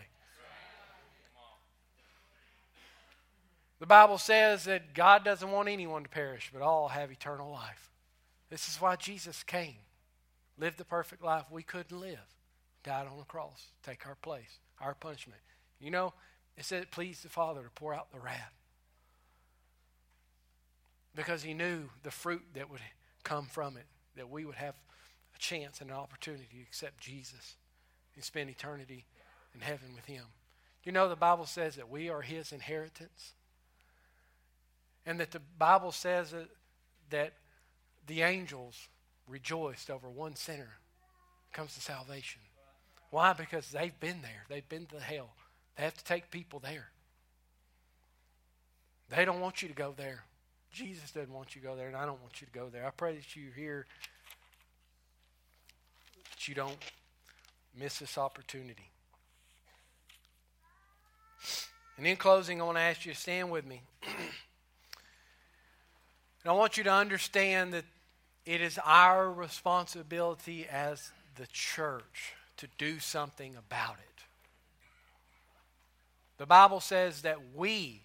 The 3.79 3.85
Bible 3.85 4.17
says 4.17 4.63
that 4.63 4.93
God 4.93 5.25
doesn't 5.25 5.51
want 5.51 5.67
anyone 5.67 6.03
to 6.03 6.09
perish, 6.09 6.49
but 6.53 6.61
all 6.61 6.87
have 6.87 7.11
eternal 7.11 7.51
life. 7.51 7.91
This 8.49 8.69
is 8.69 8.79
why 8.79 8.95
Jesus 8.95 9.43
came, 9.43 9.75
lived 10.57 10.77
the 10.77 10.85
perfect 10.85 11.23
life 11.23 11.45
we 11.51 11.61
couldn't 11.61 11.99
live, 11.99 12.17
died 12.83 13.07
on 13.07 13.17
the 13.17 13.25
cross, 13.25 13.65
take 13.83 14.07
our 14.07 14.15
place, 14.15 14.59
our 14.79 14.93
punishment. 14.93 15.41
You 15.81 15.91
know, 15.91 16.13
it 16.57 16.63
said 16.63 16.83
it 16.83 16.91
pleased 16.91 17.25
the 17.25 17.29
Father 17.29 17.63
to 17.63 17.69
pour 17.69 17.93
out 17.93 18.11
the 18.13 18.19
wrath 18.19 18.53
because 21.13 21.43
he 21.43 21.53
knew 21.53 21.89
the 22.03 22.11
fruit 22.11 22.43
that 22.53 22.69
would 22.69 22.81
come 23.23 23.45
from 23.45 23.77
it, 23.77 23.85
that 24.15 24.29
we 24.29 24.45
would 24.45 24.55
have 24.55 24.75
a 25.35 25.39
chance 25.39 25.81
and 25.81 25.89
an 25.89 25.95
opportunity 25.95 26.47
to 26.51 26.61
accept 26.61 26.99
Jesus 26.99 27.55
and 28.15 28.23
spend 28.23 28.49
eternity 28.49 29.05
in 29.53 29.61
heaven 29.61 29.89
with 29.95 30.05
him. 30.05 30.23
You 30.83 30.91
know, 30.91 31.09
the 31.09 31.15
Bible 31.15 31.45
says 31.45 31.75
that 31.75 31.89
we 31.89 32.09
are 32.09 32.21
his 32.21 32.51
inheritance. 32.51 33.33
And 35.05 35.19
that 35.19 35.31
the 35.31 35.41
Bible 35.57 35.91
says 35.91 36.31
that, 36.31 36.47
that 37.09 37.33
the 38.07 38.21
angels 38.21 38.87
rejoiced 39.27 39.89
over 39.89 40.09
one 40.09 40.35
sinner 40.35 40.77
comes 41.51 41.73
to 41.75 41.81
salvation. 41.81 42.41
Why? 43.11 43.33
Because 43.33 43.69
they've 43.71 43.97
been 43.99 44.21
there. 44.21 44.45
They've 44.49 44.67
been 44.67 44.87
to 44.87 44.99
hell. 44.99 45.29
They 45.77 45.83
have 45.83 45.93
to 45.95 46.03
take 46.03 46.31
people 46.31 46.59
there. 46.59 46.89
They 49.09 49.25
don't 49.25 49.39
want 49.39 49.61
you 49.61 49.67
to 49.67 49.73
go 49.73 49.93
there. 49.95 50.23
Jesus 50.71 51.11
doesn't 51.11 51.33
want 51.33 51.55
you 51.55 51.61
to 51.61 51.67
go 51.67 51.75
there, 51.75 51.87
and 51.87 51.95
I 51.95 52.05
don't 52.05 52.21
want 52.21 52.41
you 52.41 52.47
to 52.47 52.53
go 52.53 52.67
there. 52.69 52.85
I 52.85 52.89
pray 52.89 53.15
that 53.15 53.35
you 53.35 53.49
hear 53.55 53.85
that 56.35 56.47
you 56.47 56.55
don't 56.55 56.77
miss 57.77 57.99
this 57.99 58.17
opportunity. 58.17 58.89
And 61.97 62.05
in 62.05 62.17
closing, 62.17 62.61
I 62.61 62.65
want 62.65 62.77
to 62.77 62.81
ask 62.81 63.05
you 63.05 63.13
to 63.13 63.19
stand 63.19 63.49
with 63.51 63.65
me. 63.65 63.81
And 66.43 66.51
I 66.51 66.53
want 66.53 66.77
you 66.77 66.83
to 66.83 66.91
understand 66.91 67.73
that 67.73 67.85
it 68.45 68.61
is 68.61 68.77
our 68.85 69.31
responsibility 69.31 70.67
as 70.71 71.11
the 71.37 71.47
church 71.47 72.35
to 72.57 72.67
do 72.77 72.99
something 72.99 73.55
about 73.55 73.95
it. 73.95 74.23
The 76.37 76.45
Bible 76.45 76.81
says 76.81 77.23
that 77.23 77.39
we, 77.55 78.03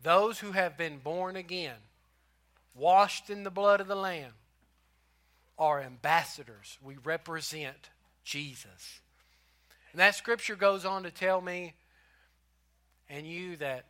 those 0.00 0.38
who 0.38 0.52
have 0.52 0.76
been 0.76 0.98
born 0.98 1.34
again, 1.34 1.74
washed 2.72 3.28
in 3.28 3.42
the 3.42 3.50
blood 3.50 3.80
of 3.80 3.88
the 3.88 3.96
Lamb, 3.96 4.34
are 5.58 5.80
ambassadors. 5.80 6.78
We 6.82 6.96
represent 7.04 7.90
Jesus. 8.24 9.00
And 9.92 10.00
that 10.00 10.14
scripture 10.14 10.56
goes 10.56 10.84
on 10.84 11.04
to 11.04 11.10
tell 11.10 11.40
me 11.40 11.74
and 13.08 13.26
you 13.26 13.56
that 13.56 13.86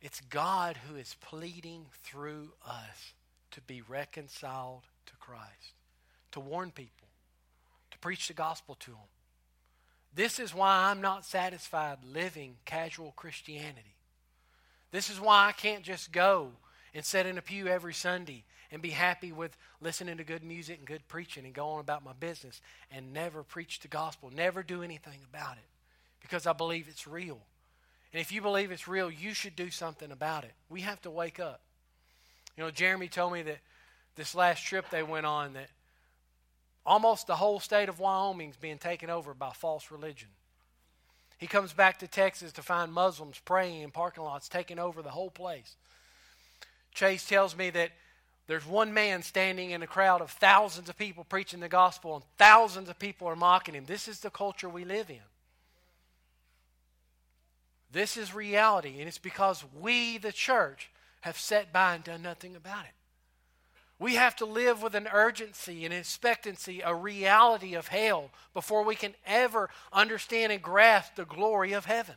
it's 0.00 0.20
God 0.22 0.78
who 0.88 0.96
is 0.96 1.16
pleading 1.20 1.86
through 2.02 2.52
us 2.66 3.12
to 3.50 3.60
be 3.60 3.82
reconciled 3.82 4.84
to 5.06 5.12
Christ, 5.18 5.74
to 6.32 6.40
warn 6.40 6.70
people, 6.70 7.08
to 7.90 7.98
preach 7.98 8.28
the 8.28 8.34
gospel 8.34 8.76
to 8.80 8.92
them. 8.92 9.00
This 10.14 10.38
is 10.38 10.54
why 10.54 10.90
I'm 10.90 11.00
not 11.00 11.24
satisfied 11.24 11.98
living 12.04 12.56
casual 12.64 13.12
Christianity. 13.16 13.96
This 14.90 15.10
is 15.10 15.20
why 15.20 15.46
I 15.46 15.52
can't 15.52 15.84
just 15.84 16.10
go 16.10 16.52
and 16.94 17.04
sit 17.04 17.26
in 17.26 17.38
a 17.38 17.42
pew 17.42 17.68
every 17.68 17.94
Sunday 17.94 18.44
and 18.72 18.80
be 18.82 18.90
happy 18.90 19.32
with 19.32 19.56
listening 19.80 20.16
to 20.18 20.24
good 20.24 20.44
music 20.44 20.78
and 20.78 20.86
good 20.86 21.06
preaching 21.08 21.44
and 21.44 21.54
go 21.54 21.68
on 21.68 21.80
about 21.80 22.04
my 22.04 22.12
business 22.12 22.60
and 22.90 23.12
never 23.12 23.42
preach 23.42 23.80
the 23.80 23.88
gospel, 23.88 24.30
never 24.34 24.62
do 24.62 24.82
anything 24.82 25.18
about 25.32 25.56
it 25.56 25.68
because 26.20 26.46
I 26.46 26.52
believe 26.52 26.86
it's 26.88 27.06
real. 27.06 27.38
And 28.12 28.20
if 28.20 28.32
you 28.32 28.42
believe 28.42 28.70
it's 28.70 28.88
real, 28.88 29.10
you 29.10 29.34
should 29.34 29.56
do 29.56 29.70
something 29.70 30.10
about 30.10 30.44
it. 30.44 30.52
We 30.68 30.80
have 30.82 31.00
to 31.02 31.10
wake 31.10 31.40
up. 31.40 31.60
You 32.56 32.64
know, 32.64 32.70
Jeremy 32.70 33.08
told 33.08 33.32
me 33.32 33.42
that 33.42 33.58
this 34.16 34.34
last 34.34 34.64
trip 34.64 34.90
they 34.90 35.02
went 35.02 35.26
on 35.26 35.54
that 35.54 35.68
almost 36.84 37.26
the 37.26 37.36
whole 37.36 37.60
state 37.60 37.88
of 37.88 38.00
Wyoming 38.00 38.50
is 38.50 38.56
being 38.56 38.78
taken 38.78 39.10
over 39.10 39.34
by 39.34 39.50
false 39.52 39.90
religion. 39.90 40.28
He 41.38 41.46
comes 41.46 41.72
back 41.72 42.00
to 42.00 42.08
Texas 42.08 42.52
to 42.52 42.62
find 42.62 42.92
Muslims 42.92 43.40
praying 43.44 43.80
in 43.80 43.90
parking 43.90 44.24
lots, 44.24 44.48
taking 44.48 44.78
over 44.78 45.00
the 45.00 45.10
whole 45.10 45.30
place. 45.30 45.76
Chase 46.92 47.26
tells 47.26 47.56
me 47.56 47.70
that 47.70 47.92
there's 48.46 48.66
one 48.66 48.92
man 48.92 49.22
standing 49.22 49.70
in 49.70 49.82
a 49.82 49.86
crowd 49.86 50.20
of 50.20 50.30
thousands 50.30 50.88
of 50.88 50.98
people 50.98 51.24
preaching 51.24 51.60
the 51.60 51.68
gospel, 51.68 52.16
and 52.16 52.24
thousands 52.36 52.88
of 52.88 52.98
people 52.98 53.28
are 53.28 53.36
mocking 53.36 53.74
him. 53.74 53.84
This 53.86 54.08
is 54.08 54.20
the 54.20 54.30
culture 54.30 54.68
we 54.68 54.84
live 54.84 55.08
in. 55.08 55.20
This 57.92 58.16
is 58.16 58.34
reality, 58.34 58.96
and 58.98 59.08
it's 59.08 59.18
because 59.18 59.64
we, 59.80 60.18
the 60.18 60.32
church, 60.32 60.90
have 61.22 61.38
sat 61.38 61.72
by 61.72 61.94
and 61.94 62.04
done 62.04 62.22
nothing 62.22 62.56
about 62.56 62.84
it. 62.84 62.92
We 63.98 64.14
have 64.14 64.34
to 64.36 64.46
live 64.46 64.82
with 64.82 64.94
an 64.94 65.08
urgency 65.12 65.84
an 65.84 65.92
expectancy, 65.92 66.80
a 66.82 66.94
reality 66.94 67.74
of 67.74 67.88
hell, 67.88 68.30
before 68.54 68.82
we 68.82 68.94
can 68.94 69.14
ever 69.26 69.68
understand 69.92 70.52
and 70.52 70.62
grasp 70.62 71.16
the 71.16 71.26
glory 71.26 71.72
of 71.72 71.84
heaven. 71.84 72.14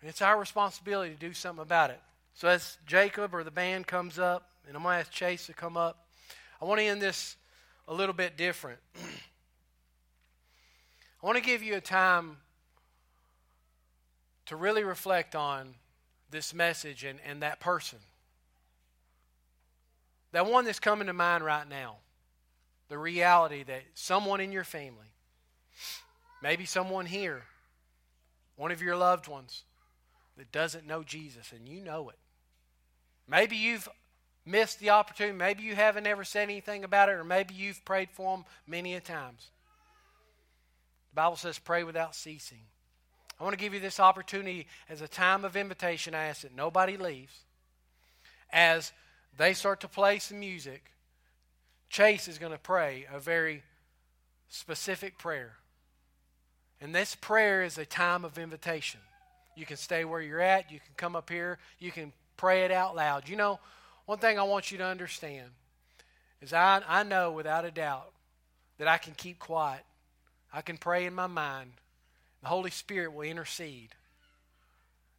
And 0.00 0.10
it's 0.10 0.22
our 0.22 0.38
responsibility 0.38 1.14
to 1.14 1.18
do 1.18 1.32
something 1.32 1.62
about 1.62 1.90
it. 1.90 2.00
So, 2.38 2.46
as 2.46 2.78
Jacob 2.86 3.34
or 3.34 3.42
the 3.42 3.50
band 3.50 3.88
comes 3.88 4.16
up, 4.16 4.48
and 4.68 4.76
I'm 4.76 4.84
going 4.84 4.94
to 4.94 5.00
ask 5.00 5.10
Chase 5.10 5.48
to 5.48 5.52
come 5.52 5.76
up, 5.76 6.06
I 6.62 6.66
want 6.66 6.78
to 6.78 6.86
end 6.86 7.02
this 7.02 7.34
a 7.88 7.92
little 7.92 8.14
bit 8.14 8.36
different. 8.36 8.78
I 8.96 9.00
want 11.26 11.36
to 11.36 11.42
give 11.42 11.64
you 11.64 11.74
a 11.74 11.80
time 11.80 12.36
to 14.46 14.54
really 14.54 14.84
reflect 14.84 15.34
on 15.34 15.74
this 16.30 16.54
message 16.54 17.02
and, 17.02 17.18
and 17.26 17.42
that 17.42 17.58
person. 17.58 17.98
That 20.30 20.46
one 20.46 20.64
that's 20.64 20.78
coming 20.78 21.08
to 21.08 21.12
mind 21.12 21.42
right 21.42 21.68
now. 21.68 21.96
The 22.88 22.98
reality 22.98 23.64
that 23.64 23.82
someone 23.94 24.40
in 24.40 24.52
your 24.52 24.62
family, 24.62 25.08
maybe 26.40 26.66
someone 26.66 27.06
here, 27.06 27.42
one 28.54 28.70
of 28.70 28.80
your 28.80 28.94
loved 28.94 29.26
ones, 29.26 29.64
that 30.36 30.52
doesn't 30.52 30.86
know 30.86 31.02
Jesus 31.02 31.50
and 31.50 31.68
you 31.68 31.80
know 31.80 32.10
it. 32.10 32.18
Maybe 33.28 33.56
you've 33.56 33.88
missed 34.46 34.80
the 34.80 34.90
opportunity. 34.90 35.36
Maybe 35.36 35.62
you 35.62 35.74
haven't 35.74 36.06
ever 36.06 36.24
said 36.24 36.44
anything 36.44 36.84
about 36.84 37.08
it, 37.08 37.12
or 37.12 37.24
maybe 37.24 37.54
you've 37.54 37.84
prayed 37.84 38.08
for 38.10 38.36
them 38.36 38.44
many 38.66 38.94
a 38.94 39.00
times. 39.00 39.50
The 41.10 41.16
Bible 41.16 41.36
says, 41.36 41.58
pray 41.58 41.84
without 41.84 42.14
ceasing. 42.14 42.62
I 43.38 43.44
want 43.44 43.56
to 43.56 43.62
give 43.62 43.74
you 43.74 43.80
this 43.80 44.00
opportunity 44.00 44.66
as 44.88 45.00
a 45.00 45.08
time 45.08 45.44
of 45.44 45.56
invitation. 45.56 46.14
I 46.14 46.24
ask 46.24 46.42
that 46.42 46.56
nobody 46.56 46.96
leaves. 46.96 47.34
As 48.50 48.92
they 49.36 49.52
start 49.52 49.80
to 49.80 49.88
play 49.88 50.18
some 50.18 50.40
music, 50.40 50.90
Chase 51.88 52.28
is 52.28 52.38
going 52.38 52.52
to 52.52 52.58
pray 52.58 53.06
a 53.12 53.20
very 53.20 53.62
specific 54.48 55.18
prayer. 55.18 55.52
And 56.80 56.94
this 56.94 57.14
prayer 57.14 57.62
is 57.62 57.78
a 57.78 57.84
time 57.84 58.24
of 58.24 58.38
invitation. 58.38 59.00
You 59.56 59.66
can 59.66 59.76
stay 59.76 60.04
where 60.04 60.20
you're 60.20 60.40
at, 60.40 60.70
you 60.70 60.78
can 60.78 60.94
come 60.96 61.14
up 61.16 61.30
here, 61.30 61.58
you 61.78 61.90
can 61.90 62.12
pray 62.38 62.64
it 62.64 62.70
out 62.70 62.96
loud. 62.96 63.28
You 63.28 63.36
know, 63.36 63.60
one 64.06 64.18
thing 64.18 64.38
I 64.38 64.44
want 64.44 64.72
you 64.72 64.78
to 64.78 64.84
understand 64.84 65.50
is 66.40 66.54
I, 66.54 66.80
I 66.88 67.02
know 67.02 67.32
without 67.32 67.66
a 67.66 67.70
doubt 67.70 68.10
that 68.78 68.88
I 68.88 68.96
can 68.96 69.12
keep 69.12 69.38
quiet. 69.38 69.84
I 70.50 70.62
can 70.62 70.78
pray 70.78 71.04
in 71.04 71.14
my 71.14 71.26
mind. 71.26 71.72
The 72.40 72.48
Holy 72.48 72.70
Spirit 72.70 73.12
will 73.12 73.22
intercede. 73.22 73.90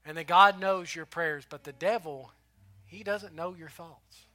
And 0.05 0.17
that 0.17 0.25
God 0.25 0.59
knows 0.59 0.95
your 0.95 1.05
prayers, 1.05 1.45
but 1.47 1.65
the 1.65 1.73
devil, 1.73 2.31
he 2.87 3.03
doesn't 3.03 3.35
know 3.35 3.53
your 3.53 3.69
thoughts. 3.69 4.25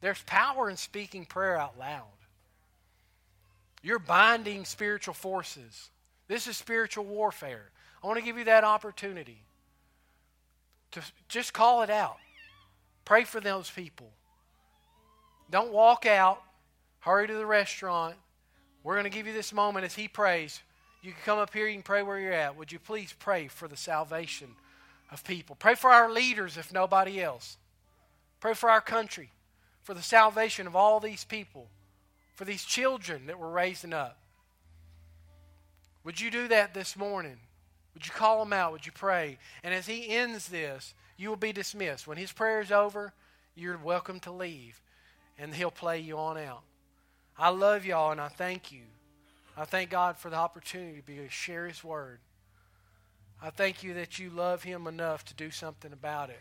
There's 0.00 0.22
power 0.22 0.68
in 0.68 0.76
speaking 0.76 1.26
prayer 1.26 1.56
out 1.56 1.78
loud. 1.78 2.04
You're 3.82 4.00
binding 4.00 4.64
spiritual 4.64 5.14
forces. 5.14 5.90
This 6.26 6.48
is 6.48 6.56
spiritual 6.56 7.04
warfare. 7.04 7.70
I 8.02 8.06
want 8.06 8.18
to 8.18 8.24
give 8.24 8.38
you 8.38 8.44
that 8.44 8.64
opportunity 8.64 9.45
to 10.96 11.02
just 11.28 11.52
call 11.52 11.82
it 11.82 11.90
out. 11.90 12.16
Pray 13.04 13.24
for 13.24 13.38
those 13.38 13.70
people. 13.70 14.10
Don't 15.50 15.70
walk 15.70 16.06
out, 16.06 16.42
hurry 17.00 17.26
to 17.26 17.34
the 17.34 17.46
restaurant. 17.46 18.16
We're 18.82 18.94
going 18.94 19.04
to 19.04 19.10
give 19.10 19.26
you 19.26 19.32
this 19.32 19.52
moment 19.52 19.84
as 19.84 19.94
he 19.94 20.08
prays. 20.08 20.60
You 21.02 21.12
can 21.12 21.20
come 21.24 21.38
up 21.38 21.52
here, 21.52 21.68
you 21.68 21.74
can 21.74 21.82
pray 21.82 22.02
where 22.02 22.18
you're 22.18 22.32
at. 22.32 22.56
Would 22.56 22.72
you 22.72 22.78
please 22.78 23.14
pray 23.16 23.46
for 23.46 23.68
the 23.68 23.76
salvation 23.76 24.48
of 25.12 25.22
people? 25.22 25.54
Pray 25.54 25.74
for 25.74 25.90
our 25.90 26.10
leaders 26.10 26.56
if 26.56 26.72
nobody 26.72 27.22
else. 27.22 27.58
Pray 28.40 28.54
for 28.54 28.70
our 28.70 28.80
country, 28.80 29.30
for 29.82 29.94
the 29.94 30.02
salvation 30.02 30.66
of 30.66 30.74
all 30.74 30.98
these 30.98 31.24
people, 31.24 31.68
for 32.34 32.44
these 32.44 32.64
children 32.64 33.26
that 33.26 33.38
we're 33.38 33.50
raising 33.50 33.92
up. 33.92 34.18
Would 36.04 36.20
you 36.20 36.30
do 36.30 36.48
that 36.48 36.72
this 36.74 36.96
morning? 36.96 37.36
Would 37.96 38.06
you 38.06 38.12
call 38.12 38.42
him 38.42 38.52
out? 38.52 38.72
Would 38.72 38.84
you 38.84 38.92
pray? 38.92 39.38
And 39.64 39.72
as 39.72 39.86
he 39.86 40.10
ends 40.10 40.48
this, 40.48 40.92
you 41.16 41.30
will 41.30 41.36
be 41.36 41.54
dismissed. 41.54 42.06
When 42.06 42.18
his 42.18 42.30
prayer 42.30 42.60
is 42.60 42.70
over, 42.70 43.14
you're 43.54 43.78
welcome 43.78 44.20
to 44.20 44.30
leave, 44.30 44.82
and 45.38 45.54
he'll 45.54 45.70
play 45.70 45.98
you 45.98 46.18
on 46.18 46.36
out. 46.36 46.60
I 47.38 47.48
love 47.48 47.86
y'all, 47.86 48.12
and 48.12 48.20
I 48.20 48.28
thank 48.28 48.70
you. 48.70 48.82
I 49.56 49.64
thank 49.64 49.88
God 49.88 50.18
for 50.18 50.28
the 50.28 50.36
opportunity 50.36 50.98
to 50.98 51.02
be 51.02 51.16
to 51.16 51.30
share 51.30 51.66
His 51.66 51.82
Word. 51.82 52.18
I 53.42 53.48
thank 53.48 53.82
you 53.82 53.94
that 53.94 54.18
you 54.18 54.28
love 54.28 54.62
Him 54.62 54.86
enough 54.86 55.24
to 55.24 55.34
do 55.34 55.50
something 55.50 55.94
about 55.94 56.28
it. 56.28 56.40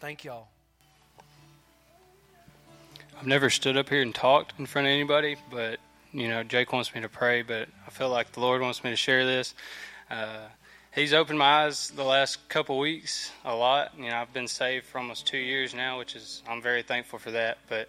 Thank 0.00 0.24
y'all. 0.24 0.48
I've 3.16 3.26
never 3.28 3.48
stood 3.48 3.76
up 3.76 3.88
here 3.88 4.02
and 4.02 4.12
talked 4.12 4.58
in 4.58 4.66
front 4.66 4.88
of 4.88 4.92
anybody, 4.92 5.36
but 5.52 5.77
you 6.12 6.28
know, 6.28 6.42
Jake 6.42 6.72
wants 6.72 6.94
me 6.94 7.00
to 7.00 7.08
pray, 7.08 7.42
but 7.42 7.68
I 7.86 7.90
feel 7.90 8.08
like 8.08 8.32
the 8.32 8.40
Lord 8.40 8.62
wants 8.62 8.82
me 8.82 8.90
to 8.90 8.96
share 8.96 9.26
this. 9.26 9.54
Uh, 10.10 10.46
he's 10.94 11.12
opened 11.12 11.38
my 11.38 11.64
eyes 11.64 11.90
the 11.90 12.04
last 12.04 12.48
couple 12.48 12.78
weeks 12.78 13.30
a 13.44 13.54
lot. 13.54 13.92
You 13.98 14.10
know, 14.10 14.16
I've 14.16 14.32
been 14.32 14.48
saved 14.48 14.86
for 14.86 14.98
almost 14.98 15.26
two 15.26 15.38
years 15.38 15.74
now, 15.74 15.98
which 15.98 16.16
is 16.16 16.42
I'm 16.48 16.62
very 16.62 16.82
thankful 16.82 17.18
for 17.18 17.30
that. 17.32 17.58
But 17.68 17.88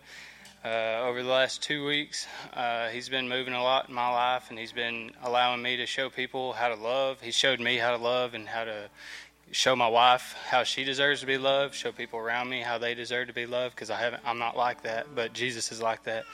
uh, 0.66 1.06
over 1.08 1.24
the 1.24 1.30
last 1.30 1.64
two 1.64 1.86
weeks, 1.86 2.28
uh, 2.54 2.90
he's 2.90 3.08
been 3.08 3.30
moving 3.30 3.54
a 3.54 3.64
lot 3.64 3.88
in 3.88 3.96
my 3.96 4.10
life, 4.10 4.50
and 4.50 4.60
he's 4.60 4.74
been 4.74 5.12
allowing 5.24 5.62
me 5.62 5.78
to 5.78 5.86
show 5.86 6.10
people 6.10 6.54
how 6.54 6.68
to 6.68 6.76
love. 6.76 7.22
He 7.22 7.32
showed 7.32 7.60
me 7.60 7.78
how 7.78 7.96
to 7.96 8.04
love 8.04 8.34
and 8.34 8.48
how 8.48 8.66
to 8.66 8.90
show 9.52 9.76
my 9.76 9.88
wife 9.88 10.36
how 10.48 10.64
she 10.64 10.84
deserves 10.84 11.22
to 11.22 11.26
be 11.26 11.38
loved. 11.38 11.74
Show 11.74 11.92
people 11.94 12.20
around 12.20 12.50
me 12.50 12.60
how 12.62 12.78
they 12.78 12.94
deserve 12.94 13.28
to 13.28 13.34
be 13.34 13.46
loved 13.46 13.76
because 13.76 13.90
I 13.90 13.98
haven't. 13.98 14.24
I'm 14.26 14.40
not 14.40 14.58
like 14.58 14.84
that, 14.84 15.16
but 15.16 15.32
Jesus 15.32 15.72
is 15.72 15.82
like 15.82 16.04
that, 16.04 16.26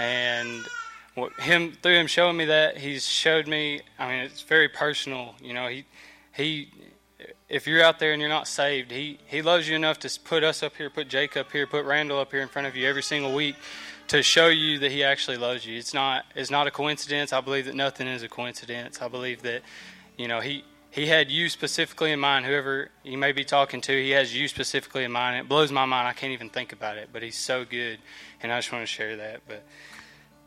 and 0.00 0.66
him 1.38 1.72
through 1.82 1.94
him 1.94 2.06
showing 2.06 2.36
me 2.36 2.44
that 2.46 2.76
he's 2.76 3.06
showed 3.06 3.46
me 3.46 3.80
i 3.98 4.08
mean 4.08 4.20
it's 4.20 4.42
very 4.42 4.68
personal 4.68 5.34
you 5.42 5.52
know 5.52 5.68
he 5.68 5.84
he 6.34 6.70
if 7.48 7.66
you're 7.66 7.82
out 7.82 7.98
there 7.98 8.12
and 8.12 8.20
you're 8.20 8.28
not 8.28 8.46
saved 8.46 8.90
he 8.90 9.18
he 9.26 9.42
loves 9.42 9.68
you 9.68 9.76
enough 9.76 9.98
to 9.98 10.20
put 10.24 10.42
us 10.44 10.62
up 10.62 10.76
here 10.76 10.90
put 10.90 11.08
jake 11.08 11.36
up 11.36 11.50
here 11.52 11.66
put 11.66 11.84
randall 11.84 12.18
up 12.18 12.30
here 12.30 12.42
in 12.42 12.48
front 12.48 12.66
of 12.66 12.74
you 12.76 12.86
every 12.86 13.02
single 13.02 13.34
week 13.34 13.56
to 14.08 14.22
show 14.22 14.48
you 14.48 14.78
that 14.78 14.90
he 14.90 15.04
actually 15.04 15.36
loves 15.36 15.64
you. 15.66 15.78
It's 15.78 15.94
not 15.94 16.24
it's 16.34 16.50
not 16.50 16.66
a 16.66 16.70
coincidence. 16.70 17.32
I 17.32 17.40
believe 17.40 17.66
that 17.66 17.74
nothing 17.74 18.08
is 18.08 18.22
a 18.22 18.28
coincidence. 18.28 19.00
I 19.00 19.08
believe 19.08 19.42
that 19.42 19.62
you 20.16 20.28
know 20.28 20.40
he 20.40 20.64
he 20.90 21.06
had 21.06 21.30
you 21.30 21.50
specifically 21.50 22.10
in 22.10 22.18
mind 22.18 22.46
whoever 22.46 22.88
you 23.04 23.18
may 23.18 23.32
be 23.32 23.44
talking 23.44 23.80
to 23.82 23.92
he 23.92 24.10
has 24.10 24.34
you 24.34 24.48
specifically 24.48 25.04
in 25.04 25.12
mind. 25.12 25.38
It 25.38 25.48
blows 25.48 25.70
my 25.70 25.84
mind. 25.84 26.08
I 26.08 26.14
can't 26.14 26.32
even 26.32 26.48
think 26.48 26.72
about 26.72 26.96
it 26.96 27.10
but 27.12 27.22
he's 27.22 27.36
so 27.36 27.64
good 27.64 27.98
and 28.42 28.50
i 28.50 28.58
just 28.58 28.72
want 28.72 28.82
to 28.82 28.86
share 28.86 29.16
that 29.16 29.42
but 29.46 29.62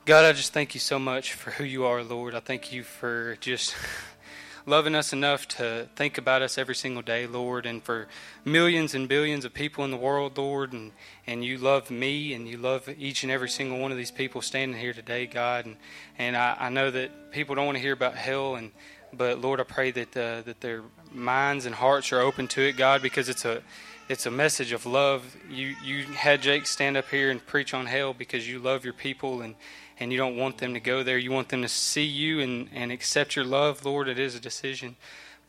God, 0.04 0.26
I 0.26 0.34
just 0.34 0.52
thank 0.52 0.74
you 0.74 0.80
so 0.80 0.97
much 0.97 1.34
for 1.34 1.52
who 1.52 1.64
you 1.64 1.86
are, 1.86 2.02
Lord. 2.02 2.34
I 2.34 2.39
thank 2.39 2.74
you 2.74 2.82
for 2.82 3.38
just 3.39 3.76
loving 4.66 4.95
us 4.95 5.14
enough 5.14 5.47
to 5.49 5.89
think 5.95 6.18
about 6.18 6.41
us 6.41 6.58
every 6.58 6.74
single 6.74 7.04
day, 7.04 7.28
Lord, 7.28 7.68
and 7.68 7.84
for 7.84 8.08
millions 8.43 8.95
and 8.95 9.08
billions 9.08 9.45
of 9.45 9.54
people 9.54 9.86
in 9.86 9.91
the 9.91 9.97
world, 9.97 10.39
Lord, 10.39 10.74
and, 10.74 10.91
and 11.28 11.45
you 11.45 11.60
love 11.60 11.91
me 11.91 12.34
and 12.34 12.47
you 12.47 12.58
love 12.58 12.89
each 12.97 13.22
and 13.22 13.32
every 13.32 13.47
single 13.47 13.78
one 13.78 13.91
of 13.91 13.97
these 13.97 14.10
people 14.10 14.41
standing 14.41 14.80
here 14.80 14.91
today, 14.91 15.28
God. 15.28 15.68
And, 15.68 15.78
and 16.18 16.36
I, 16.36 16.58
I 16.60 16.70
know 16.70 16.89
that 16.89 17.32
people 17.32 17.54
don't 17.54 17.68
want 17.68 17.78
to 17.78 17.82
hear 17.84 17.93
about 17.93 18.16
hell, 18.16 18.56
and 18.56 18.72
but 19.14 19.39
Lord, 19.39 19.60
I 19.60 19.64
pray 19.64 19.91
that 19.91 20.18
uh, 20.18 20.41
that 20.41 20.62
their 20.62 20.82
minds 21.12 21.68
and 21.68 21.76
hearts 21.76 22.12
are 22.12 22.22
open 22.22 22.47
to 22.49 22.62
it, 22.62 22.76
God, 22.76 23.04
because 23.04 23.30
it's 23.30 23.45
a 23.45 23.62
it's 24.10 24.26
a 24.26 24.32
message 24.32 24.72
of 24.72 24.88
love. 24.88 25.38
You 25.47 25.76
you 25.84 26.06
had 26.06 26.41
Jake 26.41 26.66
stand 26.66 26.97
up 26.97 27.08
here 27.10 27.30
and 27.30 27.45
preach 27.45 27.76
on 27.76 27.86
hell 27.86 28.16
because 28.16 28.49
you 28.49 28.58
love 28.58 28.84
your 28.84 28.93
people 28.95 29.41
and 29.41 29.54
and 30.02 30.12
you 30.12 30.18
don't 30.18 30.36
want 30.36 30.58
them 30.58 30.74
to 30.74 30.80
go 30.80 31.04
there. 31.04 31.20
You 31.20 31.32
want 31.32 31.49
them 31.49 31.62
to 31.62 31.70
see 31.70 32.04
you 32.04 32.39
and, 32.39 32.68
and 32.74 32.91
accept 32.91 33.36
your 33.36 33.45
love, 33.45 33.86
Lord. 33.86 34.08
It 34.08 34.18
is 34.18 34.34
a 34.34 34.39
decision. 34.39 34.95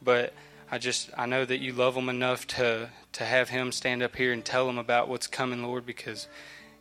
But 0.02 0.34
I 0.70 0.76
just 0.76 1.10
I 1.16 1.24
know 1.24 1.46
that 1.46 1.60
you 1.60 1.72
love 1.72 1.94
them 1.94 2.10
enough 2.10 2.46
to 2.48 2.90
to 3.12 3.24
have 3.24 3.48
him 3.48 3.72
stand 3.72 4.02
up 4.02 4.14
here 4.14 4.30
and 4.30 4.44
tell 4.44 4.66
them 4.66 4.76
about 4.76 5.08
what's 5.08 5.26
coming, 5.26 5.62
Lord, 5.62 5.86
because 5.86 6.28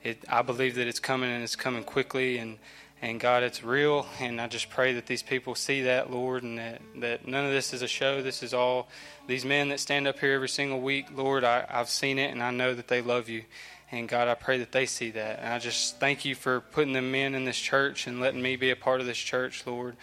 it 0.03 0.23
I 0.27 0.41
believe 0.41 0.75
that 0.75 0.87
it's 0.87 0.99
coming 0.99 1.31
and 1.31 1.43
it's 1.43 1.55
coming 1.55 1.85
quickly 1.85 2.37
and 2.37 2.59
and 3.01 3.19
God, 3.19 3.41
it's 3.41 3.63
real. 3.63 4.05
And 4.19 4.39
I 4.39 4.47
just 4.47 4.69
pray 4.69 4.93
that 4.93 5.07
these 5.07 5.23
people 5.23 5.55
see 5.55 5.83
that, 5.83 6.11
Lord, 6.11 6.43
and 6.43 6.59
that, 6.59 6.81
that 6.97 7.27
none 7.27 7.45
of 7.45 7.51
this 7.51 7.73
is 7.73 7.81
a 7.81 7.87
show. 7.87 8.21
This 8.21 8.43
is 8.43 8.53
all 8.53 8.89
these 9.25 9.43
men 9.43 9.69
that 9.69 9.79
stand 9.79 10.07
up 10.07 10.19
here 10.19 10.33
every 10.33 10.49
single 10.49 10.79
week, 10.79 11.07
Lord. 11.15 11.43
I, 11.43 11.65
I've 11.67 11.89
seen 11.89 12.19
it, 12.19 12.31
and 12.31 12.43
I 12.43 12.51
know 12.51 12.75
that 12.75 12.89
they 12.89 13.01
love 13.01 13.27
you. 13.27 13.43
And 13.91 14.07
God, 14.07 14.29
I 14.29 14.35
pray 14.35 14.57
that 14.59 14.71
they 14.71 14.85
see 14.85 15.11
that. 15.11 15.39
And 15.39 15.53
I 15.53 15.59
just 15.59 15.99
thank 15.99 16.23
you 16.23 16.33
for 16.33 16.61
putting 16.61 16.93
them 16.93 17.13
in 17.13 17.35
in 17.35 17.43
this 17.43 17.59
church 17.59 18.07
and 18.07 18.21
letting 18.21 18.41
me 18.41 18.55
be 18.55 18.69
a 18.69 18.75
part 18.75 19.01
of 19.01 19.05
this 19.05 19.17
church, 19.17 19.67
Lord. 19.67 19.97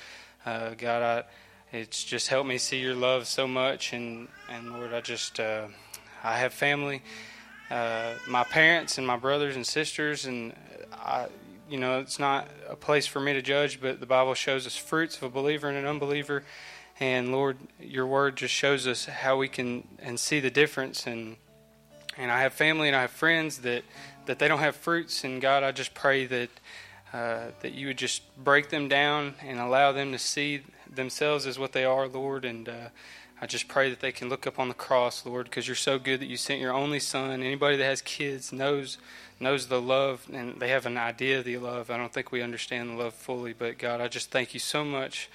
Uh, 0.44 0.74
God, 0.76 1.02
I, 1.02 1.76
it's 1.76 2.04
just 2.04 2.28
helped 2.28 2.48
me 2.48 2.58
see 2.58 2.80
your 2.80 2.94
love 2.94 3.26
so 3.26 3.48
much. 3.48 3.94
And, 3.94 4.28
and 4.50 4.74
Lord, 4.74 4.92
I 4.92 5.00
just, 5.00 5.40
uh, 5.40 5.68
I 6.22 6.36
have 6.36 6.52
family, 6.52 7.02
uh, 7.70 8.12
my 8.28 8.44
parents 8.44 8.98
and 8.98 9.06
my 9.06 9.16
brothers 9.16 9.56
and 9.56 9.66
sisters. 9.66 10.26
And 10.26 10.52
I, 10.92 11.28
you 11.70 11.78
know, 11.78 12.00
it's 12.00 12.18
not 12.18 12.48
a 12.68 12.76
place 12.76 13.06
for 13.06 13.20
me 13.20 13.32
to 13.32 13.40
judge, 13.40 13.80
but 13.80 14.00
the 14.00 14.06
Bible 14.06 14.34
shows 14.34 14.66
us 14.66 14.76
fruits 14.76 15.16
of 15.16 15.22
a 15.22 15.30
believer 15.30 15.66
and 15.66 15.78
an 15.78 15.86
unbeliever. 15.86 16.44
And 17.00 17.32
Lord, 17.32 17.56
your 17.80 18.06
word 18.06 18.36
just 18.36 18.52
shows 18.52 18.86
us 18.86 19.06
how 19.06 19.38
we 19.38 19.48
can 19.48 19.88
and 19.98 20.20
see 20.20 20.40
the 20.40 20.50
difference. 20.50 21.06
And 21.06 21.36
and 22.18 22.30
I 22.30 22.40
have 22.40 22.52
family 22.52 22.88
and 22.88 22.96
I 22.96 23.02
have 23.02 23.10
friends 23.10 23.58
that 23.58 23.84
that 24.26 24.38
they 24.38 24.48
don't 24.48 24.58
have 24.58 24.76
fruits. 24.76 25.24
And 25.24 25.40
God, 25.40 25.62
I 25.62 25.72
just 25.72 25.94
pray 25.94 26.26
that 26.26 26.50
uh, 27.12 27.46
that 27.60 27.72
you 27.72 27.86
would 27.86 27.98
just 27.98 28.22
break 28.42 28.68
them 28.68 28.88
down 28.88 29.34
and 29.42 29.58
allow 29.58 29.92
them 29.92 30.12
to 30.12 30.18
see 30.18 30.62
themselves 30.92 31.46
as 31.46 31.58
what 31.58 31.72
they 31.72 31.84
are, 31.84 32.06
Lord. 32.06 32.44
And 32.44 32.68
uh, 32.68 32.88
I 33.40 33.46
just 33.46 33.68
pray 33.68 33.88
that 33.88 34.00
they 34.00 34.12
can 34.12 34.28
look 34.28 34.46
up 34.46 34.58
on 34.58 34.68
the 34.68 34.74
cross, 34.74 35.24
Lord, 35.24 35.46
because 35.46 35.66
you're 35.66 35.76
so 35.76 35.98
good 35.98 36.20
that 36.20 36.26
you 36.26 36.36
sent 36.36 36.60
your 36.60 36.74
only 36.74 37.00
Son. 37.00 37.30
Anybody 37.30 37.76
that 37.76 37.84
has 37.84 38.02
kids 38.02 38.52
knows 38.52 38.98
knows 39.40 39.68
the 39.68 39.80
love, 39.80 40.28
and 40.32 40.58
they 40.58 40.68
have 40.68 40.84
an 40.84 40.98
idea 40.98 41.38
of 41.38 41.44
the 41.44 41.56
love. 41.58 41.90
I 41.90 41.96
don't 41.96 42.12
think 42.12 42.32
we 42.32 42.42
understand 42.42 42.90
the 42.90 42.94
love 42.94 43.14
fully, 43.14 43.52
but 43.52 43.78
God, 43.78 44.00
I 44.00 44.08
just 44.08 44.32
thank 44.32 44.52
you 44.52 44.60
so 44.60 44.84
much 44.84 45.30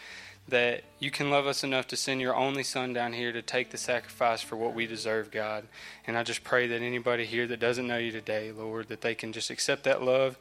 that 0.47 0.83
you 0.99 1.09
can 1.09 1.29
love 1.29 1.47
us 1.47 1.63
enough 1.63 1.87
to 1.87 1.95
send 1.95 2.19
your 2.19 2.35
only 2.35 2.63
son 2.63 2.93
down 2.93 3.13
here 3.13 3.31
to 3.31 3.41
take 3.41 3.69
the 3.69 3.77
sacrifice 3.77 4.41
for 4.41 4.55
what 4.55 4.73
we 4.73 4.85
deserve, 4.85 5.31
God. 5.31 5.65
And 6.05 6.17
I 6.17 6.23
just 6.23 6.43
pray 6.43 6.67
that 6.67 6.81
anybody 6.81 7.25
here 7.25 7.47
that 7.47 7.59
doesn't 7.59 7.87
know 7.87 7.97
you 7.97 8.11
today, 8.11 8.51
Lord, 8.51 8.89
that 8.89 9.01
they 9.01 9.15
can 9.15 9.31
just 9.31 9.49
accept 9.49 9.83
that 9.83 10.03
love 10.03 10.37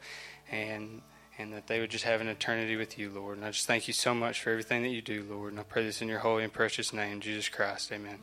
and 0.51 1.01
and 1.39 1.51
that 1.51 1.65
they 1.65 1.79
would 1.79 1.89
just 1.89 2.03
have 2.03 2.21
an 2.21 2.27
eternity 2.27 2.75
with 2.75 2.99
you, 2.99 3.09
Lord. 3.09 3.37
And 3.37 3.45
I 3.45 3.49
just 3.49 3.65
thank 3.65 3.87
you 3.87 3.93
so 3.93 4.13
much 4.13 4.39
for 4.39 4.51
everything 4.51 4.83
that 4.83 4.89
you 4.89 5.01
do, 5.01 5.25
Lord. 5.27 5.51
And 5.51 5.59
I 5.59 5.63
pray 5.63 5.83
this 5.83 5.99
in 5.99 6.07
your 6.07 6.19
holy 6.19 6.43
and 6.43 6.53
precious 6.53 6.93
name, 6.93 7.21
Jesus 7.21 7.49
Christ. 7.49 7.91
Amen. 7.91 8.19